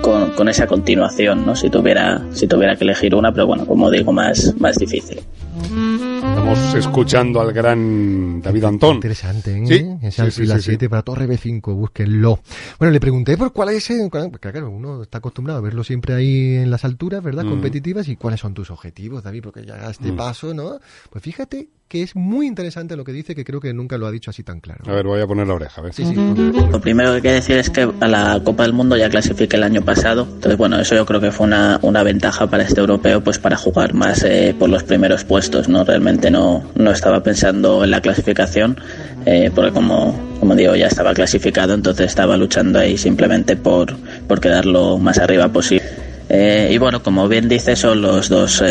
[0.02, 1.56] con, esa continuación, ¿no?
[1.56, 5.20] Si tuviera, si tuviera que elegir una, pero bueno, como digo, más, más difícil.
[5.58, 8.96] Estamos escuchando al gran David Antón.
[8.96, 9.66] Interesante, ¿eh?
[9.66, 12.40] Sí, Ese sí, 7 para Torre B5, búsquenlo.
[12.78, 16.56] Bueno, le pregunté por cuál es, porque claro, uno está acostumbrado a verlo siempre ahí
[16.56, 17.46] en las alturas, ¿verdad?
[17.46, 17.50] Mm.
[17.50, 20.16] Competitivas, y cuáles son tus objetivos, David, porque ya a este mm.
[20.16, 20.80] paso, ¿no?
[21.10, 24.12] Pues fíjate que es muy interesante lo que dice, que creo que nunca lo ha
[24.12, 24.84] dicho así tan claro.
[24.88, 25.94] A ver, voy a poner la oreja, a ver.
[25.94, 28.98] Sí, sí, lo primero que hay que decir es que a la Copa del Mundo
[28.98, 32.48] ya clasifiqué el año pasado, entonces bueno, eso yo creo que fue una, una ventaja
[32.48, 35.84] para este europeo, pues para jugar más eh, por los primeros puestos, ¿no?
[35.84, 38.80] Realmente no, no estaba pensando en la clasificación,
[39.28, 43.96] eh, porque como, como digo, ya estaba clasificado, entonces estaba luchando ahí simplemente por,
[44.28, 45.86] por quedar lo más arriba posible.
[46.30, 48.64] Eh, y bueno, como bien dice, son los dos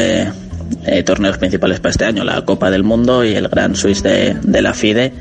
[0.86, 4.36] eh, torneos principales para este año, la Copa del Mundo y el Gran Swiss de,
[4.42, 5.12] de la FIDE.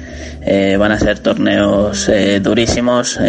[0.45, 3.20] Eh, van a ser torneos eh, durísimos.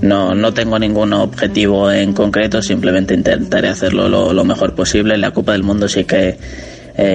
[0.00, 5.16] no, no tengo ningún objetivo en concreto, simplemente intentaré hacerlo lo, lo mejor posible.
[5.16, 6.36] La Copa del Mundo sí que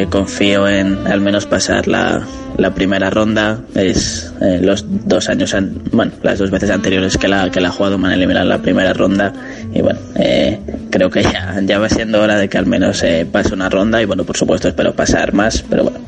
[0.09, 2.25] confío en al menos pasar la,
[2.57, 3.59] la primera ronda.
[3.75, 5.53] Es los dos años,
[5.91, 8.59] bueno, las dos veces anteriores que la, que la he jugado me han eliminado la
[8.59, 9.33] primera ronda
[9.73, 10.59] y bueno, eh,
[10.91, 14.01] creo que ya, ya va siendo hora de que al menos eh, pase una ronda
[14.01, 15.99] y bueno, por supuesto espero pasar más, pero bueno,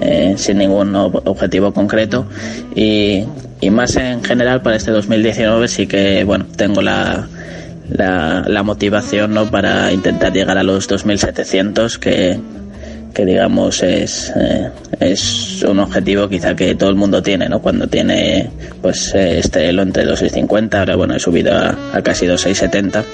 [0.00, 2.26] eh, sin ningún objetivo concreto
[2.74, 3.24] y,
[3.60, 7.28] y, más en general para este 2019 sí que bueno, tengo la,
[7.88, 9.48] la, la motivación ¿no?
[9.50, 12.40] para intentar llegar a los 2.700 que,
[13.12, 17.60] que digamos es, eh, es un objetivo quizá que todo el mundo tiene, ¿no?
[17.60, 18.50] Cuando tiene
[18.80, 23.04] pues eh, este elo entre 2.650, ahora bueno he subido a, a casi 2.670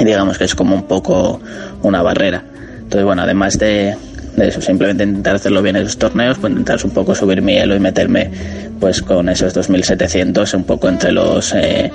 [0.00, 1.40] y digamos que es como un poco
[1.82, 2.42] una barrera.
[2.78, 3.94] Entonces bueno, además de,
[4.36, 7.56] de eso, simplemente intentar hacerlo bien en los torneos, pues intentar un poco subir mi
[7.56, 8.30] elo y meterme
[8.80, 11.90] pues con esos 2.700 un poco entre los eh,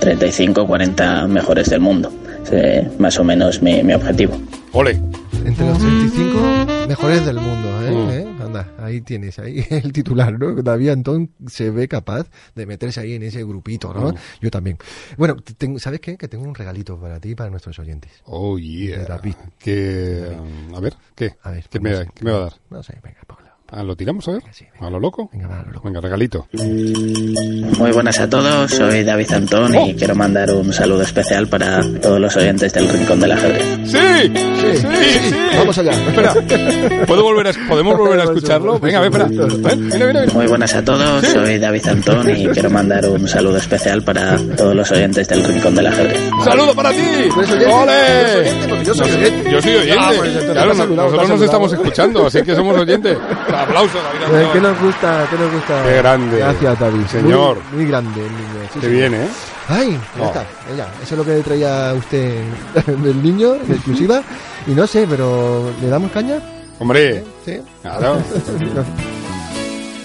[0.00, 2.12] 35 40 mejores del mundo.
[2.50, 4.40] Eh, más o menos mi, mi objetivo.
[4.72, 5.00] Ole.
[5.44, 7.90] Entre los 35 mejores del mundo, ¿eh?
[7.90, 8.10] Mm.
[8.10, 8.42] ¿Eh?
[8.42, 10.54] Anda, ahí tienes, ahí el titular, ¿no?
[10.62, 14.10] David Antón se ve capaz de meterse ahí en ese grupito, ¿no?
[14.12, 14.14] Mm.
[14.40, 14.78] Yo también.
[15.16, 16.16] Bueno, te- tengo- ¿sabes qué?
[16.16, 18.10] Que tengo un regalito para ti y para nuestros oyentes.
[18.24, 18.98] Oh, yeah.
[18.98, 19.34] De David.
[19.58, 21.34] Que, um, a ver, ¿qué?
[21.42, 22.52] A ver, ¿Qué me, qué me va a dar?
[22.70, 23.37] No sé, venga, póngalo.
[23.70, 24.42] Ah, ¿Lo tiramos a ver?
[24.50, 24.64] Sí.
[24.80, 25.28] ¿A lo loco?
[25.30, 25.82] Venga, va, loco.
[25.84, 26.46] Venga, regalito.
[26.54, 32.18] Muy buenas a todos, soy David Antón y quiero mandar un saludo especial para todos
[32.18, 33.62] los oyentes del Rincón del Ajedrez.
[33.84, 33.98] ¡Sí!
[33.98, 35.34] Sí, sí, sí.
[35.58, 35.90] Vamos allá.
[35.92, 36.32] Espera.
[37.06, 38.78] ¿Puedo volver a, ¿Podemos volver a escucharlo?
[38.78, 39.26] Venga, a ver, espera.
[39.26, 40.32] A ver, mira, mira, mira.
[40.32, 44.74] Muy buenas a todos, soy David Antón y quiero mandar un saludo especial para todos
[44.74, 46.32] los oyentes del Rincón del Ajedrez.
[46.32, 46.96] ¡Un saludo para ti!
[47.34, 47.66] ¿Tú eres oyente?
[47.66, 47.92] ¿Tú ¡Ole!
[47.92, 48.68] eres oyente?
[48.68, 49.50] Porque yo soy oyente.
[49.50, 49.98] Yo soy oyente.
[50.00, 53.18] Ah, pues claro, nosotros nos estamos escuchando, así que somos oyentes.
[53.62, 54.48] Aplauso, David Eh.
[54.52, 55.26] ¿Qué nos gusta?
[55.30, 55.82] ¿Qué nos gusta?
[55.84, 56.38] Qué grande.
[56.38, 57.06] Gracias, David.
[57.06, 57.58] Señor.
[57.72, 58.68] Muy, muy grande el niño.
[58.72, 58.92] sí, Qué sí.
[58.92, 59.28] bien, ¿eh?
[59.68, 60.26] Ay, ya No.
[60.26, 60.46] está,
[60.76, 60.88] ya.
[61.02, 62.42] Eso es lo que traía usted
[62.86, 64.22] del niño, en exclusiva.
[64.66, 66.38] Y no sé, pero ¿le damos caña?
[66.78, 67.58] Hombre, Sí.
[67.82, 68.18] claro.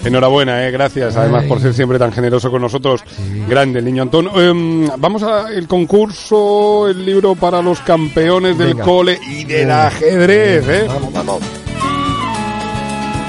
[0.04, 1.48] Enhorabuena, eh, gracias además Ay.
[1.48, 3.02] por ser siempre tan generoso con nosotros.
[3.48, 4.28] Grande el niño Antón.
[4.36, 8.84] Em, vamos al concurso, el libro para los campeones del Venga.
[8.84, 10.84] cole y del ajedrez, ¿eh?
[10.88, 11.40] Vamos, vamos.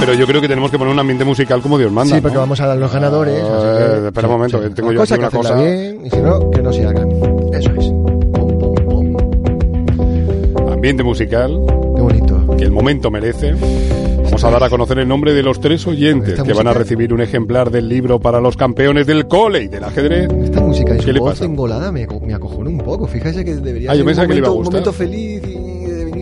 [0.06, 2.16] Pero yo creo que tenemos que poner un ambiente musical como Dios manda.
[2.16, 2.42] Sí, porque ¿no?
[2.42, 3.42] vamos a dar los ganadores.
[3.44, 4.70] Ah, así que- espera un momento, sí.
[4.76, 5.56] tengo yo aquí cosas una que cosa.
[5.56, 7.10] bien, y si no, que no se hagan.
[7.54, 7.86] Eso es.
[8.34, 10.72] Pum, pum, pum.
[10.72, 11.60] Ambiente musical
[11.96, 12.56] Qué bonito.
[12.58, 13.56] que el momento merece.
[14.26, 17.14] Vamos a dar a conocer el nombre de los tres oyentes que van a recibir
[17.14, 20.28] un ejemplar del libro para los campeones del cole y del ajedrez.
[20.44, 21.46] Esta música y ¿Qué su le voz pasa?
[21.46, 23.08] engolada me, me un poco.
[23.08, 24.94] Fíjese que debería Ah, yo ser un pensaba que le iba a momento, un momento
[24.94, 25.65] feliz y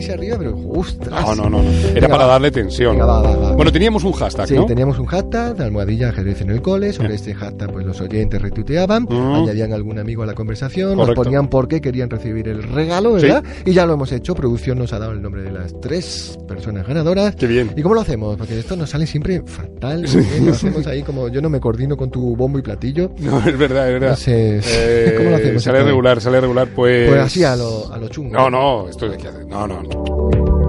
[0.08, 1.22] de arriba, pero ostras.
[1.26, 1.70] No, no, no, no.
[1.70, 2.32] Era Venga, para va.
[2.34, 2.92] darle tensión.
[2.94, 3.52] Venga, va, va.
[3.54, 4.66] Bueno, teníamos un hashtag, Sí, ¿no?
[4.66, 6.94] teníamos un hashtag, almohadilla ajedrez en el cole.
[6.94, 7.16] Sobre Eh.
[7.16, 9.34] este hashtag, pues los oyentes retuiteaban, Mm.
[9.36, 11.24] añadían algún amigo a la conversación, nos Correcto.
[11.24, 13.28] ponían por qué querían recibir el regalo, Sí.
[13.28, 13.44] ¿verdad?
[13.66, 14.34] Y ya lo hemos hecho.
[14.36, 17.36] Producción nos ha dado el nombre de las tres personas ganadoras.
[17.36, 17.72] Qué bien.
[17.76, 18.36] ¿Y cómo lo hacemos?
[18.38, 20.06] Porque esto nos sale siempre fatal.
[20.06, 20.42] ¿eh?
[20.44, 23.12] Lo hacemos ahí como yo no me coordino con tu bombo y platillo.
[23.20, 24.16] No, es verdad, es verdad.
[24.18, 27.10] Sé, Eh, ¿cómo lo hacemos Sale regular, sale regular, pues...
[27.10, 28.34] Pues así a lo, a lo chungo.
[28.34, 29.30] No, no, esto hay que.
[29.48, 29.93] No, no, no.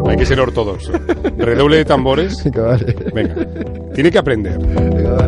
[0.07, 0.93] Hay que ser ortodoxo.
[1.39, 2.45] Redoble de tambores.
[3.15, 3.35] Venga.
[3.95, 4.59] Tiene que aprender.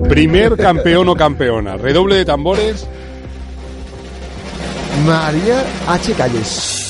[0.08, 1.76] Primer campeón o campeona.
[1.76, 2.86] Redoble de tambores.
[5.04, 6.12] María H.
[6.14, 6.85] Calles.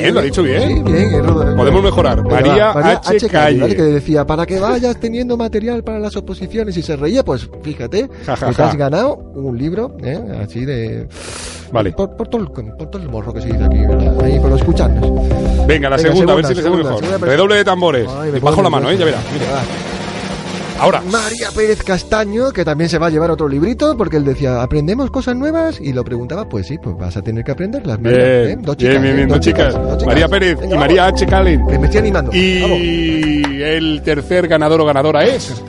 [0.00, 0.62] Bien, lo ha dicho bien.
[0.68, 1.22] Sí, bien.
[1.56, 2.22] Podemos mejorar.
[2.22, 3.28] Venga, María, va, H.
[3.28, 3.60] Calle.
[3.60, 3.76] ¿vale?
[3.76, 8.08] Que decía, para que vayas teniendo material para las oposiciones y se reía, pues fíjate,
[8.26, 10.20] Ja, ja, que te has ganado un libro, ¿eh?
[10.42, 11.06] así de...
[11.72, 11.92] Vale.
[11.92, 14.20] Por, por todo el, por todo el morro que se dice aquí, ¿verdad?
[14.24, 15.10] Ahí, por escucharnos.
[15.66, 17.04] Venga, la Venga, segunda, a ver segunda, si le sale segunda, mejor.
[17.04, 17.26] segunda.
[17.26, 18.08] Redoble de tambores.
[18.16, 18.96] Ay, me Bajo la mano, ¿eh?
[18.96, 19.24] Ya verás.
[19.24, 19.50] nervioso.
[19.52, 19.93] Mira.
[20.78, 21.00] Ahora.
[21.10, 25.10] María Pérez Castaño, que también se va a llevar otro librito, porque él decía, ¿aprendemos
[25.10, 25.80] cosas nuevas?
[25.80, 28.00] Y lo preguntaba, pues sí, pues vas a tener que aprenderlas.
[28.00, 28.46] María, ¿eh?
[28.46, 29.16] Bien, Dos bien, chicas, bien, ¿eh?
[29.16, 29.74] bien, dos chicas.
[29.74, 30.06] dos chicas.
[30.06, 31.22] María Pérez Venga, y María vamos.
[31.22, 31.30] H.
[31.30, 31.66] Calen.
[31.66, 32.30] Que me estoy animando.
[32.32, 32.78] Vamos.
[32.80, 35.62] Y el tercer ganador o ganadora es.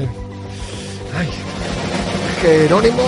[2.46, 3.02] Jerónimo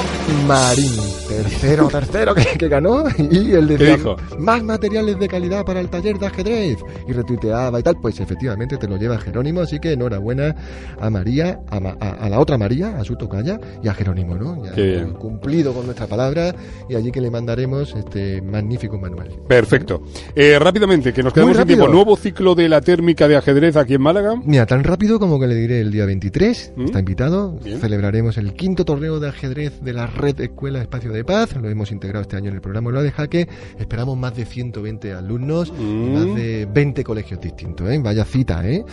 [0.48, 0.92] Marín,
[1.30, 4.16] tercero, tercero que, que ganó y él decía dijo?
[4.40, 8.78] más materiales de calidad para el taller de ajedrez y retuiteaba y tal, pues efectivamente
[8.78, 10.56] te lo lleva Jerónimo, así que enhorabuena
[11.00, 14.36] a María, a, Ma- a- a la otra María, a su tocaya y a Jerónimo,
[14.36, 14.66] ¿no?
[14.66, 15.12] Ya bien.
[15.14, 16.56] cumplido con nuestra palabra
[16.90, 19.30] y allí que le mandaremos este magnífico manual.
[19.48, 20.02] Perfecto.
[20.36, 21.88] Eh, rápidamente, que nos quedamos sin tiempo.
[21.88, 24.34] Nuevo ciclo de la térmica de ajedrez aquí en Málaga.
[24.44, 26.86] Mira, tan rápido como que le diré el día 23, ¿Mm?
[26.86, 27.80] está invitado, Bien.
[27.80, 31.92] celebraremos el quinto torneo de ajedrez de la red Escuela Espacio de Paz, lo hemos
[31.92, 33.48] integrado este año en el programa Lo de Jaque,
[33.80, 36.14] esperamos más de 120 alumnos Mm.
[36.14, 38.00] más de 20 colegios distintos, ¿eh?
[38.02, 38.84] vaya cita, ¿eh?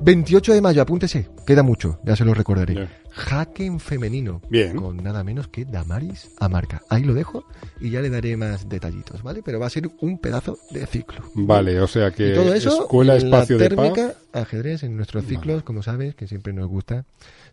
[0.00, 2.88] 28 de mayo, apúntese, queda mucho, ya se lo recordaré.
[3.10, 4.76] Jaque en femenino, Bien.
[4.76, 6.82] con nada menos que Damaris Amarca.
[6.88, 7.44] Ahí lo dejo
[7.80, 9.40] y ya le daré más detallitos, ¿vale?
[9.44, 11.20] Pero va a ser un pedazo de ciclo.
[11.34, 14.42] Vale, o sea que Y todo eso, Escuela Espacio la de térmica, Paz.
[14.42, 17.04] ajedrez en nuestros ciclos, como sabes, que siempre nos gusta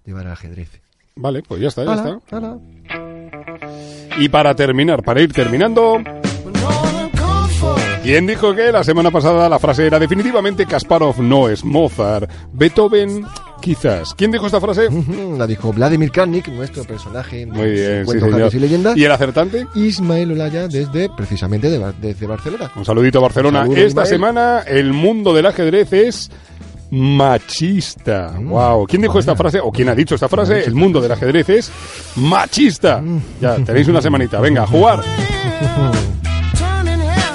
[0.03, 0.81] llevar al ajedrez.
[1.15, 2.57] Vale, pues ya está, ya está.
[4.19, 6.01] Y para terminar, para ir terminando.
[8.03, 12.27] ¿Quién dijo que la semana pasada la frase era definitivamente Kasparov no es Mozart?
[12.51, 13.23] Beethoven
[13.61, 14.15] quizás.
[14.15, 14.87] ¿Quién dijo esta frase?
[15.37, 18.55] La dijo Vladimir Karnik, nuestro personaje Muy bien, sí, cuentos, señor.
[18.55, 18.97] y leyendas.
[18.97, 19.67] ¿Y el acertante?
[19.75, 22.71] Ismael Olaya desde, precisamente, de Bar- desde Barcelona.
[22.75, 23.59] Un saludito a Barcelona.
[23.61, 24.07] Saludo, Esta Ismael.
[24.07, 26.31] semana el mundo del ajedrez es
[26.91, 28.33] machista.
[28.39, 28.85] Wow.
[28.85, 30.63] ¿Quién dijo esta frase o quién ha dicho esta frase?
[30.63, 31.71] El mundo del ajedrez es
[32.17, 33.01] machista.
[33.39, 34.39] Ya tenéis una semanita.
[34.39, 35.01] Venga, a jugar.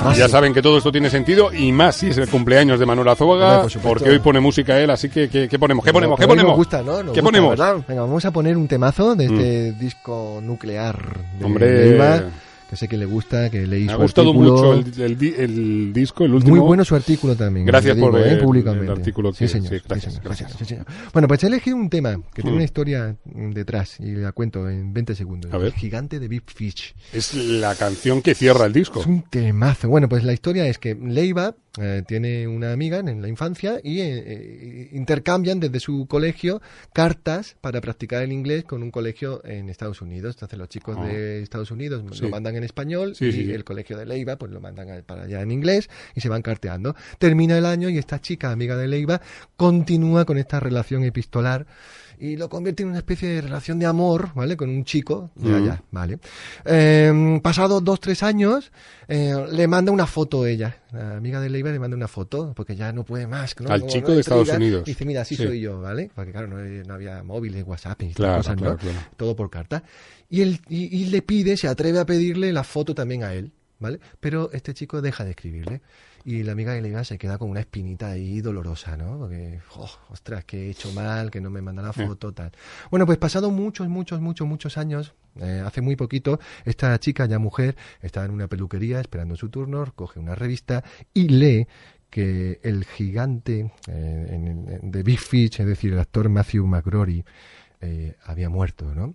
[0.00, 0.20] Frase.
[0.20, 3.08] Ya saben que todo esto tiene sentido y más si es el cumpleaños de Manuel
[3.08, 5.84] Azuaga, por porque hoy pone música él, así que ¿qué, qué ponemos?
[5.84, 6.18] ¿Qué ponemos?
[6.18, 6.50] ¿Qué ponemos?
[6.50, 7.02] Nos gusta, ¿no?
[7.02, 7.50] Nos ¿Qué gusta, ponemos?
[7.50, 7.76] ¿verdad?
[7.88, 10.96] Venga, vamos a poner un temazo de este disco nuclear
[11.38, 12.26] de Hombre.
[12.68, 14.52] Que sé que le gusta, que leí Me ha gustado artículo.
[14.52, 16.56] mucho el, el el disco, el último.
[16.56, 17.64] Muy bueno su artículo también.
[17.66, 18.86] Gracias te digo, por eh, el- públicamente.
[18.86, 19.68] el artículo Sí, que- señor.
[19.68, 20.52] sí, sí, gracias, señor, gracias.
[20.58, 20.86] sí, señor.
[21.12, 22.54] Bueno, pues he elegido un tema que tiene Mm.
[22.56, 25.52] una historia mm, detrás y la cuento en 20 segundos.
[25.52, 25.68] A ver.
[25.68, 26.94] El gigante de Big Fish.
[27.12, 29.00] Es la canción que cierra el disco.
[29.00, 29.88] Es un temazo.
[29.88, 33.80] Bueno, pues la historia es que Leiva eh, tiene una amiga en, en la infancia
[33.82, 36.62] y eh, eh, intercambian desde su colegio
[36.92, 40.36] cartas para practicar el inglés con un colegio en Estados Unidos.
[40.36, 41.04] Entonces los chicos Ah.
[41.06, 42.22] de Estados Unidos Sí.
[42.22, 43.52] lo mandan en español Sí, y sí.
[43.52, 46.42] el colegio de Leiva pues lo mandan a- para allá en inglés y se van
[46.42, 46.94] carteando.
[47.18, 49.20] Termina el año y esta chica, amiga de Leiva,
[49.56, 51.66] continúa con esta relación epistolar
[52.18, 54.56] y lo convierte en una especie de relación de amor, ¿vale?
[54.56, 56.18] Con un chico de allá, ¿vale?
[56.64, 58.72] Eh, pasados dos, tres años,
[59.08, 62.74] eh, le manda una foto ella, la amiga de Leiva le manda una foto, porque
[62.76, 63.54] ya no puede más.
[63.60, 63.70] ¿no?
[63.70, 64.84] Al chico no, de Estados intriga, Unidos.
[64.84, 65.44] Dice, mira, así Sí.
[65.44, 66.10] soy yo, ¿vale?
[66.14, 68.78] Porque claro, no, no había móviles, WhatsApp y Claro, cosas, claro, ¿no?
[68.78, 68.98] claro.
[69.16, 69.82] Todo por carta.
[70.28, 73.52] Y, él, y, y le pide, se atreve a pedirle la foto también a él,
[73.78, 74.00] ¿vale?
[74.20, 75.80] Pero este chico deja de escribirle.
[76.28, 79.16] Y la amiga de Leiva se queda con una espinita ahí dolorosa, ¿no?
[79.16, 82.50] Porque, oh, ostras, que he hecho mal, que no me manda la foto, tal.
[82.90, 87.38] Bueno, pues pasado muchos, muchos, muchos, muchos años, eh, hace muy poquito, esta chica, ya
[87.38, 90.82] mujer, está en una peluquería esperando su turno, coge una revista
[91.14, 91.68] y lee
[92.10, 97.24] que el gigante eh, en- en- de Big Fish, es decir, el actor Matthew McGrory,
[97.82, 99.14] eh, había muerto, ¿no?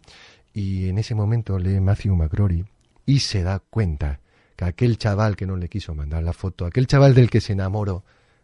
[0.54, 2.64] Y en ese momento lee Matthew McGrory
[3.06, 4.22] y se da cuenta
[4.62, 7.54] que aquel chaval que no le quiso mandar la foto, aquel chaval del que se
[7.54, 8.04] enamoró,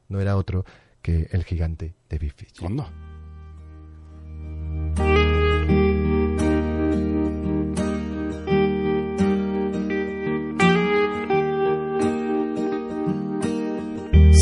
[0.10, 0.66] no era otro
[1.00, 2.64] que el gigante de Big Fish.
[2.64, 2.90] Onda.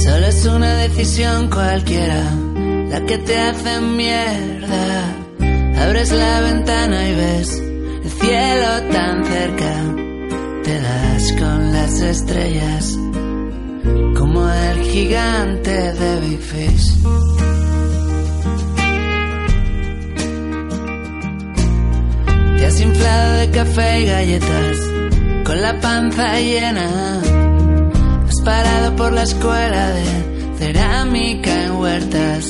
[0.04, 2.24] Solo es una decisión cualquiera
[2.90, 5.16] la que te hace mierda.
[5.84, 10.05] Abres la ventana y ves el cielo tan cerca.
[10.66, 12.98] Te das con las estrellas
[14.18, 16.92] como el gigante de Big Fish.
[22.58, 24.78] Te has inflado de café y galletas
[25.44, 27.22] con la panza llena.
[28.28, 32.46] Has parado por la escuela de cerámica en huertas.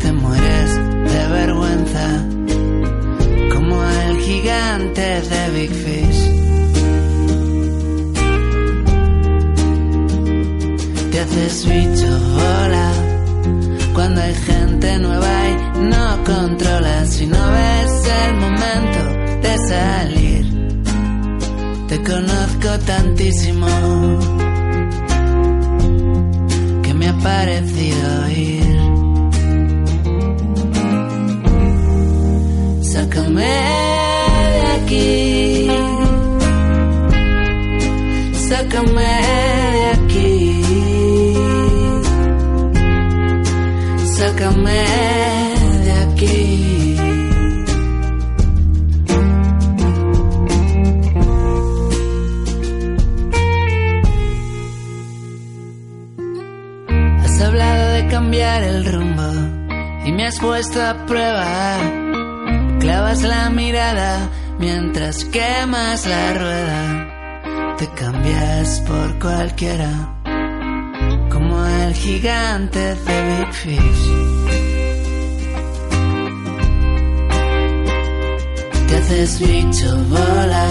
[0.00, 0.74] Te mueres
[1.12, 2.26] de vergüenza
[3.54, 6.35] como el gigante de Big Fish.
[11.16, 12.92] Te haces bicho bola
[13.94, 17.08] cuando hay gente nueva y no controlas.
[17.08, 19.00] Si no ves el momento
[19.40, 20.44] de salir,
[21.88, 23.66] te conozco tantísimo
[26.82, 28.76] que me ha parecido ir.
[32.82, 33.54] Sácame
[34.52, 35.70] de aquí,
[38.50, 39.75] sácame
[44.36, 44.84] sácame
[45.84, 46.96] de aquí.
[57.24, 59.22] Has hablado de cambiar el rumbo
[60.04, 61.78] y me has puesto a prueba.
[62.80, 64.28] Clavas la mirada
[64.58, 67.76] mientras quemas la rueda.
[67.78, 70.15] Te cambias por cualquiera,
[71.86, 74.04] el gigante de Big Fish.
[78.88, 80.66] Te haces bicho bola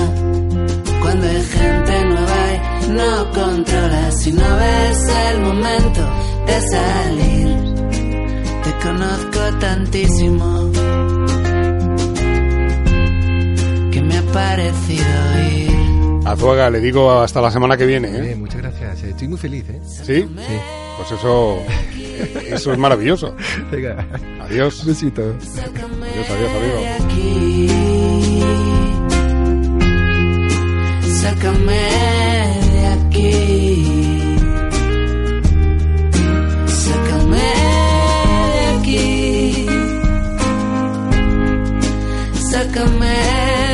[1.01, 4.21] cuando hay gente nueva y no controlas.
[4.21, 6.01] Si no ves el momento
[6.47, 7.47] de salir,
[8.63, 10.71] te conozco tantísimo
[13.91, 15.05] que me ha parecido
[15.51, 16.25] ir.
[16.25, 18.31] Azuaga, le digo hasta la semana que viene, ¿eh?
[18.31, 19.79] Eh, muchas gracias, eh, estoy muy feliz, ¿eh?
[19.85, 20.21] ¿Sí?
[20.23, 20.84] Sí.
[20.97, 21.59] Pues eso,
[22.47, 23.35] eso es maravilloso.
[23.71, 24.05] Venga.
[24.41, 24.85] Adiós.
[24.85, 25.21] Besito.
[25.21, 26.79] Adiós, adiós, amigo.
[31.21, 31.83] Sácame
[32.73, 33.35] de aquí.
[36.67, 37.47] Sácame
[38.53, 39.67] de aquí.
[42.51, 43.64] Sácame.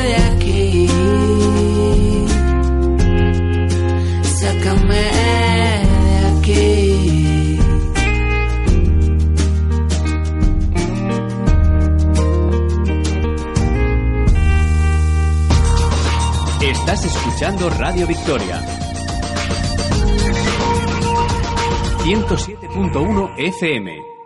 [17.41, 18.61] Escuchando Radio Victoria.
[22.03, 24.10] 107.1 FM.